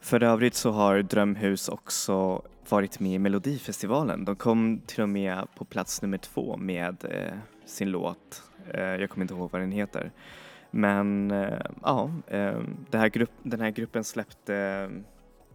För 0.00 0.22
övrigt 0.22 0.54
så 0.54 0.70
har 0.70 1.02
Drömhus 1.02 1.68
också 1.68 2.42
varit 2.68 3.00
med 3.00 3.12
i 3.12 3.18
Melodifestivalen. 3.18 4.24
De 4.24 4.36
kom 4.36 4.80
till 4.86 5.02
och 5.02 5.08
med 5.08 5.46
på 5.56 5.64
plats 5.64 6.02
nummer 6.02 6.18
två 6.18 6.56
med 6.56 7.04
eh, 7.04 7.38
sin 7.64 7.90
låt. 7.90 8.42
Eh, 8.74 8.80
jag 8.82 9.10
kommer 9.10 9.24
inte 9.24 9.34
ihåg 9.34 9.50
vad 9.50 9.60
den 9.60 9.72
heter. 9.72 10.12
Men 10.70 11.30
eh, 11.30 11.66
ja, 11.82 12.10
eh, 12.26 12.60
här 12.92 13.08
grupp, 13.08 13.30
den 13.42 13.60
här 13.60 13.70
gruppen 13.70 14.04
släppte 14.04 14.54
eh, 14.56 14.88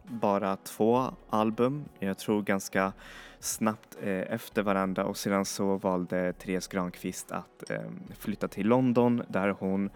bara 0.07 0.55
två 0.55 1.13
album, 1.29 1.85
jag 1.99 2.17
tror 2.17 2.41
ganska 2.41 2.93
snabbt 3.39 3.97
eh, 4.01 4.33
efter 4.33 4.63
varandra 4.63 5.05
och 5.05 5.17
sedan 5.17 5.45
så 5.45 5.77
valde 5.77 6.33
Therese 6.33 6.67
Granqvist 6.67 7.31
att 7.31 7.69
eh, 7.69 7.79
flytta 8.19 8.47
till 8.47 8.67
London 8.67 9.23
där 9.27 9.49
hon 9.49 9.89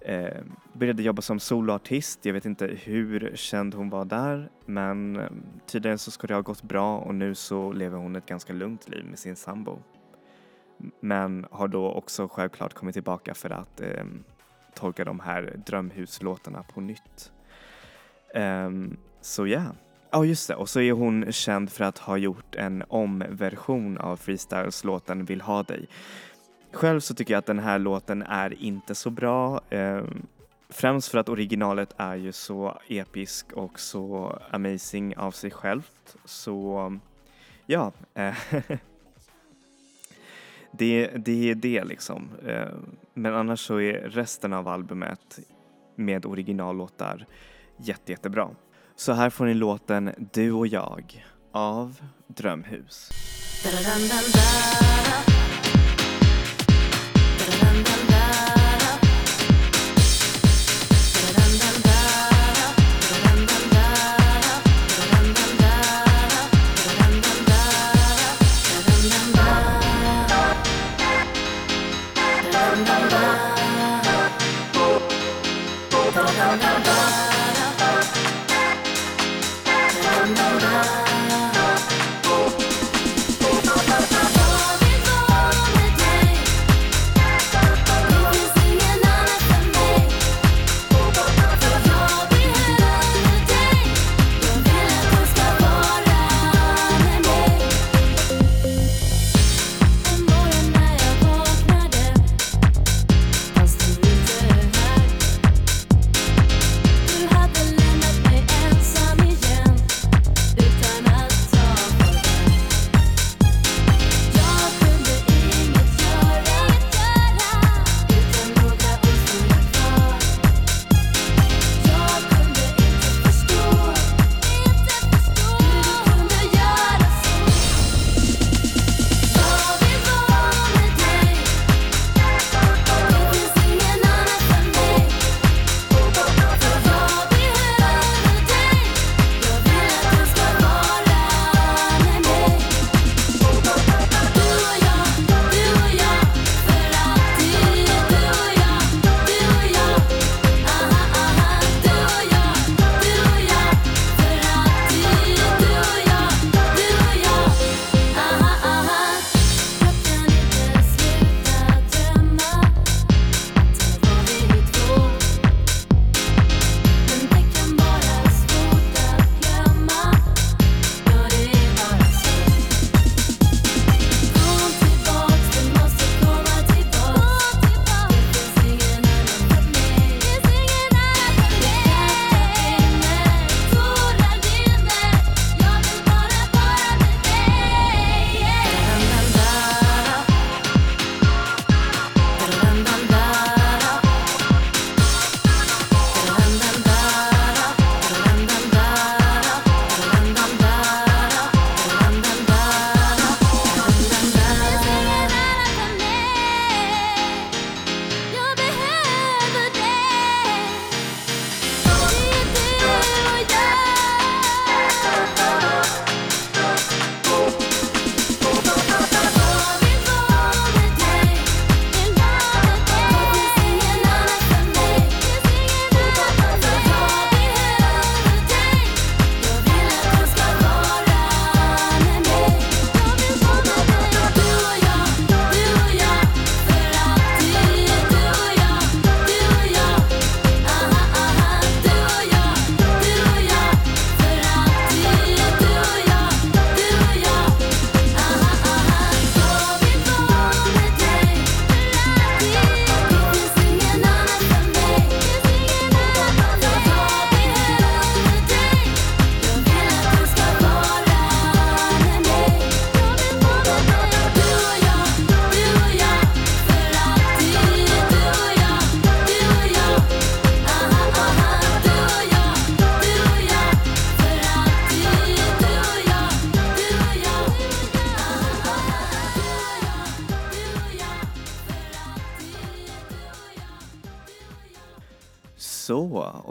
eh, 0.00 0.42
började 0.72 1.02
jobba 1.02 1.22
som 1.22 1.40
soloartist. 1.40 2.24
Jag 2.24 2.32
vet 2.32 2.44
inte 2.44 2.66
hur 2.66 3.32
känd 3.34 3.74
hon 3.74 3.90
var 3.90 4.04
där 4.04 4.50
men 4.66 5.16
eh, 5.16 5.30
tydligen 5.66 5.98
så 5.98 6.10
ska 6.10 6.26
det 6.26 6.34
ha 6.34 6.40
gått 6.40 6.62
bra 6.62 6.98
och 6.98 7.14
nu 7.14 7.34
så 7.34 7.72
lever 7.72 7.98
hon 7.98 8.16
ett 8.16 8.26
ganska 8.26 8.52
lugnt 8.52 8.88
liv 8.88 9.04
med 9.04 9.18
sin 9.18 9.36
sambo. 9.36 9.78
Men 11.00 11.46
har 11.50 11.68
då 11.68 11.92
också 11.92 12.28
självklart 12.28 12.74
kommit 12.74 12.92
tillbaka 12.92 13.34
för 13.34 13.50
att 13.50 13.80
eh, 13.80 14.04
tolka 14.74 15.04
de 15.04 15.20
här 15.20 15.60
drömhuslåtarna 15.66 16.62
på 16.62 16.80
nytt. 16.80 17.32
Ehm, 18.34 18.96
så 19.28 19.46
ja. 19.46 19.62
Ja 20.10 20.24
just 20.24 20.48
det, 20.48 20.54
och 20.54 20.68
så 20.68 20.80
är 20.80 20.92
hon 20.92 21.32
känd 21.32 21.70
för 21.70 21.84
att 21.84 21.98
ha 21.98 22.16
gjort 22.16 22.54
en 22.54 22.84
omversion 22.88 23.98
av 23.98 24.16
freestyles-låten 24.16 25.24
Vill 25.24 25.40
ha 25.40 25.62
dig. 25.62 25.88
Själv 26.72 27.00
så 27.00 27.14
tycker 27.14 27.34
jag 27.34 27.38
att 27.38 27.46
den 27.46 27.58
här 27.58 27.78
låten 27.78 28.22
är 28.22 28.62
inte 28.62 28.94
så 28.94 29.10
bra. 29.10 29.60
Eh, 29.70 30.04
främst 30.68 31.08
för 31.08 31.18
att 31.18 31.28
originalet 31.28 31.94
är 31.96 32.16
ju 32.16 32.32
så 32.32 32.78
episk 32.88 33.52
och 33.52 33.80
så 33.80 34.38
amazing 34.50 35.16
av 35.16 35.30
sig 35.30 35.50
självt. 35.50 36.16
Så 36.24 36.98
ja, 37.66 37.92
eh, 38.14 38.34
det, 40.72 41.06
det 41.06 41.50
är 41.50 41.54
det 41.54 41.84
liksom. 41.84 42.28
Eh, 42.46 42.68
Men 43.14 43.34
annars 43.34 43.60
så 43.60 43.80
är 43.80 43.92
resten 43.92 44.52
av 44.52 44.68
albumet 44.68 45.38
med 45.94 46.26
originallåtar 46.26 47.26
jätte, 47.76 48.12
jättebra. 48.12 48.50
Så 49.00 49.12
här 49.12 49.30
får 49.30 49.46
ni 49.46 49.54
låten 49.54 50.28
Du 50.32 50.52
och 50.52 50.66
jag 50.66 51.24
av 51.52 51.96
Drömhus. 52.26 53.10
Jag 53.64 53.72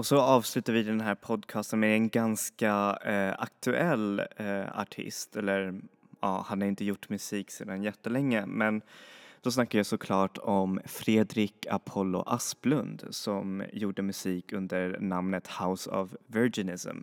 Så, 0.07 0.19
avslutar 0.21 0.73
vi 0.73 0.83
den 0.83 1.01
här 1.01 1.15
podcasten 1.15 1.79
med 1.79 1.93
en 1.93 2.09
ganska 2.09 2.97
eh, 3.05 3.33
aktuell 3.39 4.21
eh, 4.35 4.79
artist, 4.79 5.35
eller 5.35 5.81
ja, 6.21 6.45
han 6.47 6.61
har 6.61 6.67
inte 6.67 6.85
gjort 6.85 7.09
musik 7.09 7.51
sedan 7.51 7.83
jättelänge, 7.83 8.45
men 8.45 8.81
då 9.41 9.51
snackar 9.51 9.79
jag 9.79 9.85
såklart 9.85 10.37
om 10.37 10.79
Fredrik 10.85 11.67
Apollo 11.69 12.23
Asplund 12.27 13.03
som 13.09 13.63
gjorde 13.73 14.01
musik 14.01 14.53
under 14.53 14.99
namnet 14.99 15.47
House 15.47 15.89
of 15.89 16.09
Virginism. 16.27 16.97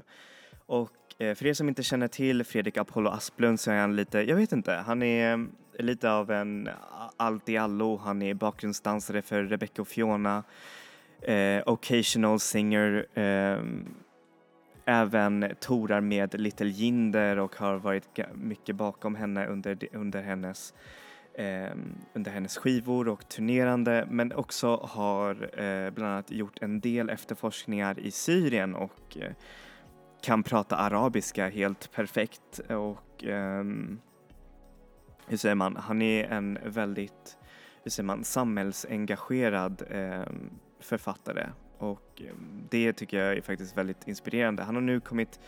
Och 0.66 0.92
eh, 1.18 1.34
för 1.34 1.46
er 1.46 1.55
som 1.55 1.68
inte 1.68 1.82
känner 1.82 2.09
till 2.09 2.44
Fredrik 2.44 2.76
Apollo 2.76 3.11
Asplund 3.11 3.61
så 3.61 3.70
är 3.70 3.80
han 3.80 3.96
lite, 3.96 4.18
jag 4.18 4.36
vet 4.36 4.52
inte, 4.52 4.72
han 4.72 5.02
är 5.02 5.32
eh, 5.32 5.84
lite 5.84 6.11
av 6.11 6.30
en 6.30 6.68
allt 7.16 7.48
i 7.48 7.57
allo. 7.57 7.96
Han 7.96 8.22
är 8.22 8.34
bakgrundsdansare 8.34 9.22
för 9.22 9.42
Rebecca 9.42 9.82
och 9.82 9.88
Fiona, 9.88 10.44
eh, 11.24 11.62
occasional 11.66 12.40
singer, 12.40 13.06
eh, 13.14 13.58
även 14.84 15.54
torar 15.60 16.00
med 16.00 16.40
Little 16.40 16.68
Jinder 16.68 17.38
och 17.38 17.56
har 17.56 17.76
varit 17.76 18.20
mycket 18.34 18.76
bakom 18.76 19.14
henne 19.14 19.46
under, 19.46 19.78
under 19.92 20.22
hennes 20.22 20.74
eh, 21.34 21.72
under 22.12 22.30
hennes 22.30 22.56
skivor 22.56 23.08
och 23.08 23.28
turnerande 23.28 24.06
men 24.10 24.32
också 24.32 24.76
har 24.76 25.60
eh, 25.60 25.90
bland 25.90 26.12
annat 26.12 26.30
gjort 26.30 26.58
en 26.60 26.80
del 26.80 27.10
efterforskningar 27.10 27.98
i 27.98 28.10
Syrien 28.10 28.74
och 28.74 29.16
eh, 29.20 29.32
kan 30.22 30.42
prata 30.42 30.76
arabiska 30.76 31.48
helt 31.48 31.92
perfekt 31.92 32.58
och 32.58 33.24
ehm, 33.24 34.00
hur 35.26 35.36
säger 35.36 35.54
man, 35.54 35.76
han 35.76 36.02
är 36.02 36.24
en 36.24 36.58
väldigt 36.64 37.38
hur 37.82 37.90
säger 37.90 38.06
man, 38.06 38.24
samhällsengagerad 38.24 39.82
eh, 39.90 40.32
författare 40.85 41.47
och 41.78 42.22
eh, 42.22 42.35
det 42.70 42.93
tycker 42.93 43.24
jag 43.24 43.37
är 43.37 43.41
faktiskt 43.41 43.76
väldigt 43.76 44.09
inspirerande. 44.09 44.62
Han 44.62 44.74
har 44.74 44.82
nu 44.82 45.01
kommit 45.01 45.41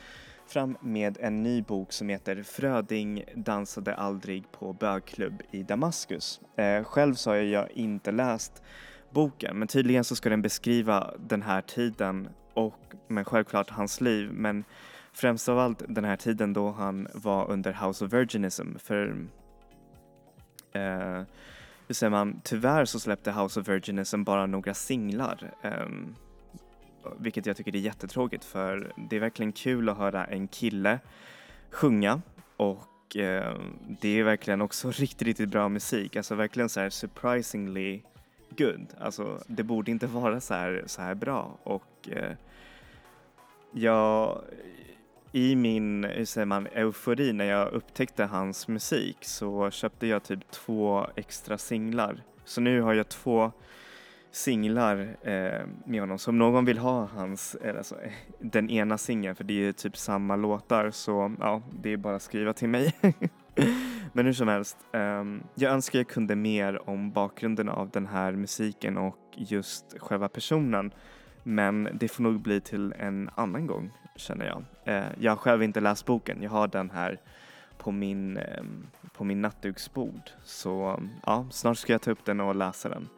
fram 0.47 0.77
med 0.81 1.19
en 1.21 1.43
ny 1.43 1.63
bok 1.63 1.93
som 1.93 2.09
heter 2.09 2.43
Fröding 2.43 3.25
dansade 3.35 3.95
aldrig 3.95 4.53
på 4.53 4.73
bögklubb 4.73 5.43
i 5.51 5.63
Damaskus. 5.63 6.41
Eh, 6.57 6.85
själv 6.85 7.15
så 7.15 7.31
har 7.31 7.37
jag 7.37 7.71
inte 7.71 8.13
läst 8.13 8.63
boken 9.11 9.59
men 9.59 9.69
tydligen 9.69 10.05
så 10.05 10.17
ska 10.17 10.29
den 10.29 10.43
beskriva 10.43 11.15
den 11.19 11.43
här 11.43 11.61
tiden 11.61 12.29
och 12.55 12.95
men 13.09 13.25
självklart 13.25 13.71
hans 13.71 14.01
liv 14.01 14.31
men 14.33 14.65
främst 15.13 15.49
av 15.49 15.59
allt 15.59 15.83
den 15.89 16.05
här 16.05 16.17
tiden 16.17 16.53
då 16.53 16.71
han 16.71 17.09
var 17.15 17.51
under 17.51 17.87
House 17.87 18.05
of 18.05 18.13
Virginism 18.13 18.79
för 18.79 19.27
eh, 20.73 21.23
hur 21.87 21.95
säger 21.95 22.11
man, 22.11 22.41
tyvärr 22.45 22.85
så 22.85 23.01
släppte 23.01 23.33
House 23.33 23.61
of 23.61 23.69
Virginism 23.69 24.25
bara 24.25 24.47
några 24.47 24.75
singlar 24.75 25.53
Um, 25.63 26.15
vilket 27.19 27.47
jag 27.47 27.57
tycker 27.57 27.77
är 27.77 27.81
jättetråkigt 27.81 28.45
för 28.45 28.93
det 28.97 29.17
är 29.17 29.21
verkligen 29.21 29.53
kul 29.53 29.89
att 29.89 29.97
höra 29.97 30.25
en 30.25 30.49
kille 30.49 30.99
sjunga 31.71 32.21
och 32.57 33.17
eh, 33.17 33.57
det 34.01 34.09
är 34.09 34.23
verkligen 34.23 34.63
också 34.63 34.91
riktigt, 34.95 35.23
riktigt 35.23 35.49
bra 35.49 35.69
musik. 35.69 36.17
Alltså 36.17 36.35
verkligen 36.35 36.69
så 36.69 36.81
här 36.81 36.91
surprisingly 36.91 38.03
good. 38.51 38.87
Alltså 39.01 39.43
det 39.47 39.63
borde 39.63 39.91
inte 39.91 40.07
vara 40.07 40.41
så 40.41 40.55
här, 40.55 40.85
så 40.87 41.03
här 41.03 41.15
bra 41.15 41.59
och 41.63 42.09
eh, 42.11 42.33
jag 43.73 44.41
i 45.37 45.57
min, 45.57 46.05
hur 46.05 46.25
säger 46.25 46.45
man, 46.45 46.67
eufori 46.67 47.33
när 47.33 47.45
jag 47.45 47.73
upptäckte 47.73 48.25
hans 48.25 48.69
musik 48.69 49.17
så 49.21 49.71
köpte 49.71 50.07
jag 50.07 50.23
typ 50.23 50.51
två 50.51 51.07
extra 51.17 51.59
singlar. 51.59 52.23
Så 52.45 52.61
nu 52.61 52.81
har 52.81 52.95
jag 52.95 53.09
två 53.09 53.53
singlar 54.31 55.17
eh, 55.23 55.67
med 55.85 56.01
honom. 56.01 56.19
Så 56.19 56.31
om 56.31 56.39
någon 56.39 56.65
vill 56.65 56.79
ha 56.79 57.07
hans, 57.07 57.55
eller 57.55 57.79
alltså, 57.79 57.97
den 58.39 58.71
ena 58.71 58.99
singeln, 58.99 59.37
för 59.37 59.45
det 59.45 59.69
är 59.69 59.73
typ 59.73 59.97
samma 59.97 60.37
låtar, 60.37 60.91
så 60.91 61.35
ja, 61.41 61.63
det 61.83 61.93
är 61.93 61.97
bara 61.97 62.17
att 62.17 62.23
skriva 62.23 62.53
till 62.53 62.69
mig. 62.69 62.95
Men 64.13 64.27
hur 64.27 64.33
som 64.33 64.49
helst, 64.49 64.77
eh, 64.93 65.25
jag 65.55 65.73
önskar 65.73 65.99
jag 65.99 66.09
kunde 66.09 66.37
mer 66.37 66.89
om 66.89 67.11
bakgrunden 67.11 67.69
av 67.69 67.91
den 67.91 68.07
här 68.07 68.33
musiken 68.33 68.97
och 68.97 69.19
just 69.37 69.95
själva 69.99 70.29
personen. 70.29 70.91
Men 71.43 71.89
det 71.95 72.09
får 72.09 72.23
nog 72.23 72.41
bli 72.41 72.61
till 72.61 72.95
en 72.99 73.31
annan 73.35 73.67
gång, 73.67 73.93
känner 74.17 74.47
jag. 74.47 74.65
Eh, 74.85 75.09
jag 75.21 75.33
har 75.33 75.37
själv 75.37 75.63
inte 75.63 75.81
läst 75.81 76.07
boken, 76.07 76.43
jag 76.43 76.51
har 76.51 76.69
den 76.69 76.91
här 76.91 77.21
på 77.79 77.93
min, 77.93 78.37
ehm, 78.37 78.87
på 79.13 79.25
min 79.25 79.43
nattduksbord. 79.43 80.31
Så 80.45 81.03
ja, 81.27 81.47
snart 81.51 81.79
ska 81.79 81.93
jag 81.93 82.03
ta 82.03 82.11
upp 82.11 82.25
den 82.25 82.41
och 82.41 82.55
läsa 82.55 82.89
den. 82.89 83.09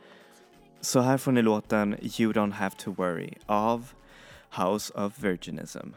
Så 0.80 1.01
här 1.01 1.18
får 1.18 1.32
ni 1.32 1.42
låten 1.42 1.96
You 2.20 2.32
Don't 2.32 2.53
Have 2.53 2.74
To 2.76 2.92
Worry 2.92 3.34
av 3.46 3.92
House 4.51 4.94
of 4.94 5.18
Virginism. 5.18 5.94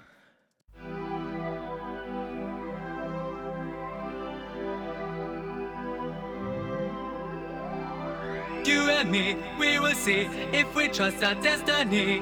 You 8.68 8.92
and 8.92 9.12
me, 9.12 9.36
we 9.60 9.80
will 9.80 9.96
see 9.96 10.28
if 10.54 10.76
we 10.76 10.88
trust 10.88 11.24
our 11.24 11.36
destiny. 11.42 12.22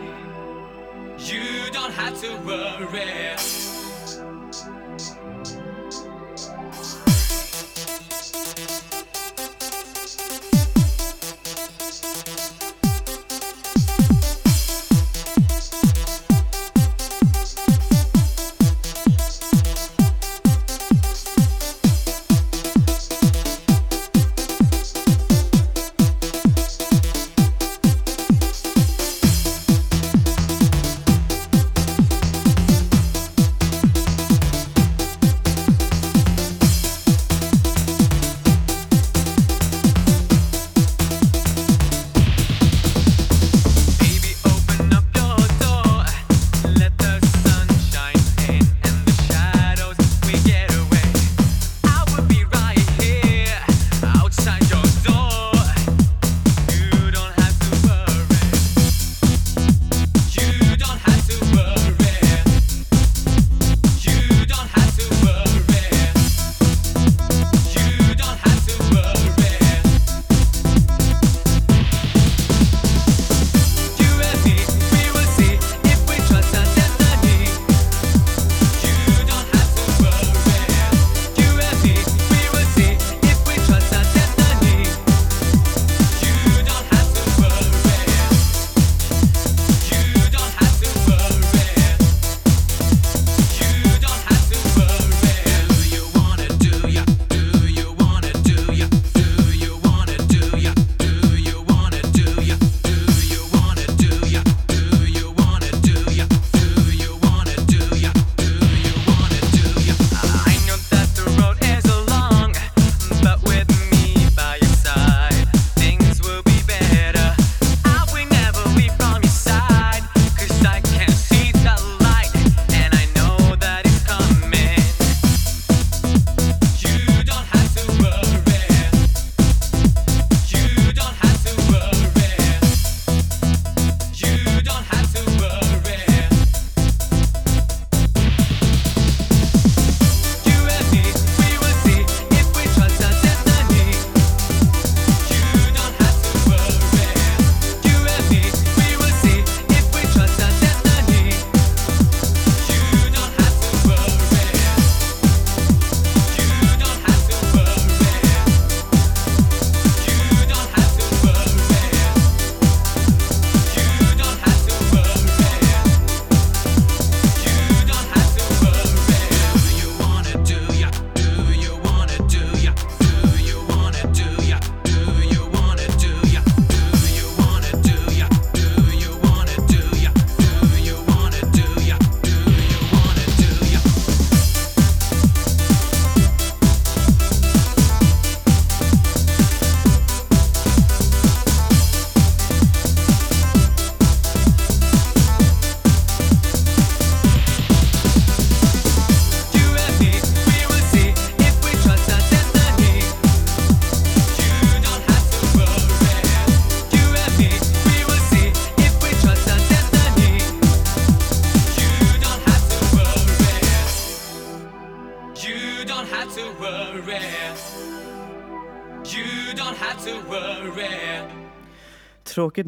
You 1.19 1.69
don't 1.71 1.91
have 1.91 2.19
to 2.21 2.35
worry. 2.45 3.68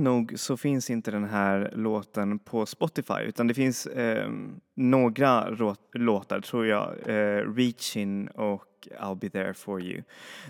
Nog 0.02 0.34
så 0.36 0.58
finns 0.58 0.89
inte 0.89 1.12
den 1.12 1.24
här 1.24 1.72
låten 1.76 2.39
på 2.39 2.66
Spotify 2.66 3.22
utan 3.26 3.47
det 3.47 3.54
finns 3.54 3.86
eh, 3.86 4.30
några 4.76 5.49
låtar 5.93 6.41
tror 6.41 6.68
jag, 6.68 6.93
eh, 7.06 7.54
Reaching 7.56 8.28
och 8.28 8.68
I'll 8.99 9.20
be 9.20 9.30
there 9.30 9.54
for 9.54 9.82
you. 9.82 10.04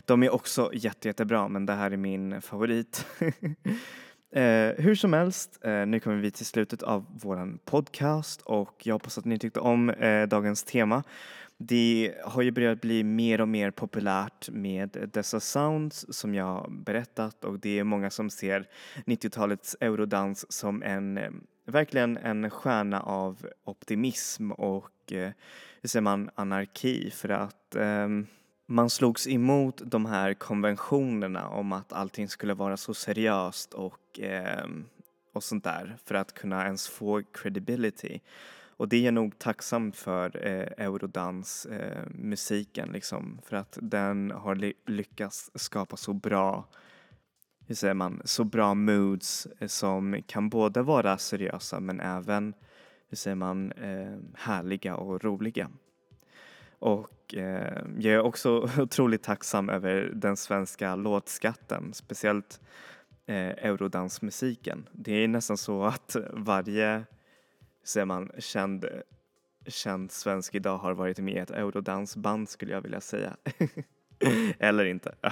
De 0.05 0.23
är 0.23 0.33
också 0.33 0.69
jätte, 0.73 1.07
jättebra 1.07 1.47
men 1.47 1.65
det 1.65 1.73
här 1.73 1.91
är 1.91 1.97
min 1.97 2.41
favorit. 2.41 3.05
Eh, 4.33 4.83
hur 4.83 4.95
som 4.95 5.13
helst, 5.13 5.59
eh, 5.65 5.85
nu 5.85 5.99
kommer 5.99 6.17
vi 6.17 6.31
till 6.31 6.45
slutet 6.45 6.83
av 6.83 7.05
vår 7.21 7.57
podcast 7.65 8.41
och 8.41 8.81
jag 8.83 8.95
hoppas 8.95 9.17
att 9.17 9.25
ni 9.25 9.39
tyckte 9.39 9.59
om 9.59 9.89
eh, 9.89 10.27
dagens 10.27 10.63
tema. 10.63 11.03
Det 11.63 12.13
har 12.25 12.41
ju 12.41 12.51
börjat 12.51 12.81
bli 12.81 13.03
mer 13.03 13.41
och 13.41 13.47
mer 13.47 13.71
populärt 13.71 14.49
med 14.49 15.09
dessa 15.13 15.39
sounds 15.39 16.05
som 16.09 16.35
jag 16.35 16.71
berättat 16.71 17.45
och 17.45 17.59
det 17.59 17.79
är 17.79 17.83
många 17.83 18.09
som 18.09 18.29
ser 18.29 18.67
90-talets 19.05 19.75
eurodans 19.79 20.51
som 20.51 20.83
en, 20.83 21.17
eh, 21.17 21.31
verkligen 21.65 22.17
en 22.17 22.49
stjärna 22.49 23.01
av 23.01 23.47
optimism 23.63 24.51
och 24.51 25.11
eh, 25.11 25.31
hur 25.81 25.89
säger 25.89 26.01
man, 26.01 26.29
anarki 26.35 27.11
för 27.11 27.29
att 27.29 27.75
um, 27.75 28.27
man 28.65 28.89
slogs 28.89 29.27
emot 29.27 29.81
de 29.85 30.05
här 30.05 30.33
konventionerna 30.33 31.47
om 31.47 31.71
att 31.71 31.93
allting 31.93 32.27
skulle 32.27 32.53
vara 32.53 32.77
så 32.77 32.93
seriöst 32.93 33.73
och, 33.73 34.19
um, 34.63 34.85
och 35.33 35.43
sånt 35.43 35.63
där 35.63 35.97
för 36.05 36.15
att 36.15 36.33
kunna 36.33 36.65
ens 36.65 36.89
få 36.89 37.23
credibility. 37.33 38.19
Och 38.81 38.89
det 38.89 38.97
är 38.97 39.01
jag 39.01 39.13
nog 39.13 39.39
tacksam 39.39 39.91
för 39.91 40.47
eh, 40.47 40.85
eurodansmusiken. 40.85 42.89
eh, 42.89 42.93
liksom 42.93 43.39
för 43.45 43.55
att 43.55 43.77
den 43.81 44.31
har 44.31 44.55
ly- 44.55 44.73
lyckats 44.85 45.51
skapa 45.55 45.97
så 45.97 46.13
bra 46.13 46.67
hur 47.67 47.75
säger 47.75 47.93
man, 47.93 48.21
så 48.25 48.43
bra 48.43 48.73
moods 48.73 49.47
eh, 49.59 49.67
som 49.67 50.21
kan 50.27 50.49
både 50.49 50.81
vara 50.81 51.17
seriösa 51.17 51.79
men 51.79 51.99
även, 51.99 52.53
hur 53.09 53.17
säger 53.17 53.35
man, 53.35 53.71
eh, 53.71 54.17
härliga 54.33 54.95
och 54.95 55.23
roliga. 55.23 55.69
Och 56.79 57.35
eh, 57.35 57.83
jag 57.97 58.13
är 58.13 58.21
också 58.21 58.69
otroligt 58.77 59.23
tacksam 59.23 59.69
över 59.69 60.11
den 60.15 60.37
svenska 60.37 60.95
låtskatten, 60.95 61.93
speciellt 61.93 62.61
eh, 63.25 63.49
eurodansmusiken. 63.49 64.89
Det 64.91 65.13
är 65.13 65.27
nästan 65.27 65.57
så 65.57 65.83
att 65.83 66.15
varje, 66.33 67.03
hur 67.81 67.87
säger 67.87 68.05
man, 68.05 68.31
känd, 68.37 68.85
känd 69.67 70.11
svensk 70.11 70.55
idag 70.55 70.77
har 70.77 70.93
varit 70.93 71.19
med 71.19 71.33
i 71.33 71.37
ett 71.37 71.51
eurodansband 71.51 72.49
skulle 72.49 72.71
jag 72.71 72.81
vilja 72.81 73.01
säga. 73.01 73.37
Eller 74.59 74.85
inte. 74.85 75.15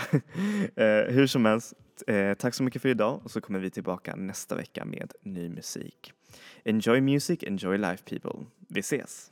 eh, 0.75 1.13
hur 1.13 1.27
som 1.27 1.45
helst, 1.45 1.73
eh, 2.07 2.33
tack 2.33 2.53
så 2.53 2.63
mycket 2.63 2.81
för 2.81 2.89
idag 2.89 3.21
och 3.23 3.31
så 3.31 3.41
kommer 3.41 3.59
vi 3.59 3.69
tillbaka 3.69 4.15
nästa 4.15 4.55
vecka 4.55 4.85
med 4.85 5.13
ny 5.21 5.49
musik. 5.49 6.13
Enjoy 6.63 7.01
music, 7.01 7.43
enjoy 7.43 7.77
life 7.77 8.03
people. 8.03 8.45
Vi 8.69 8.79
ses! 8.79 9.31